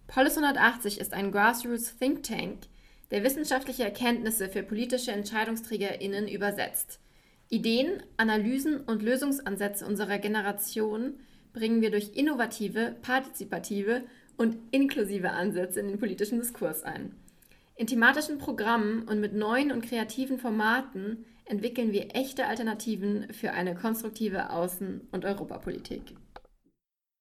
Polis 0.07 0.39
180 0.39 0.99
ist 0.99 1.13
ein 1.13 1.31
Grassroots 1.31 1.95
Think 1.99 2.23
Tank, 2.23 2.61
der 3.11 3.23
wissenschaftliche 3.23 3.83
Erkenntnisse 3.83 4.49
für 4.49 4.63
politische 4.63 5.11
EntscheidungsträgerInnen 5.11 6.27
übersetzt. 6.27 6.99
Ideen, 7.49 8.01
Analysen 8.17 8.81
und 8.81 9.03
Lösungsansätze 9.03 9.85
unserer 9.85 10.17
Generation 10.17 11.19
bringen 11.53 11.81
wir 11.81 11.91
durch 11.91 12.15
innovative, 12.15 12.95
partizipative 13.03 14.01
und 14.35 14.57
inklusive 14.71 15.29
Ansätze 15.29 15.81
in 15.81 15.89
den 15.89 15.99
politischen 15.99 16.39
Diskurs 16.39 16.81
ein. 16.81 17.13
In 17.75 17.85
thematischen 17.85 18.39
Programmen 18.39 19.03
und 19.03 19.19
mit 19.19 19.33
neuen 19.35 19.71
und 19.71 19.85
kreativen 19.85 20.39
Formaten 20.39 21.23
entwickeln 21.47 21.93
wir 21.93 22.15
echte 22.15 22.45
Alternativen 22.45 23.33
für 23.33 23.51
eine 23.51 23.75
konstruktive 23.75 24.51
Außen- 24.51 25.01
und 25.11 25.25
Europapolitik. 25.25 26.01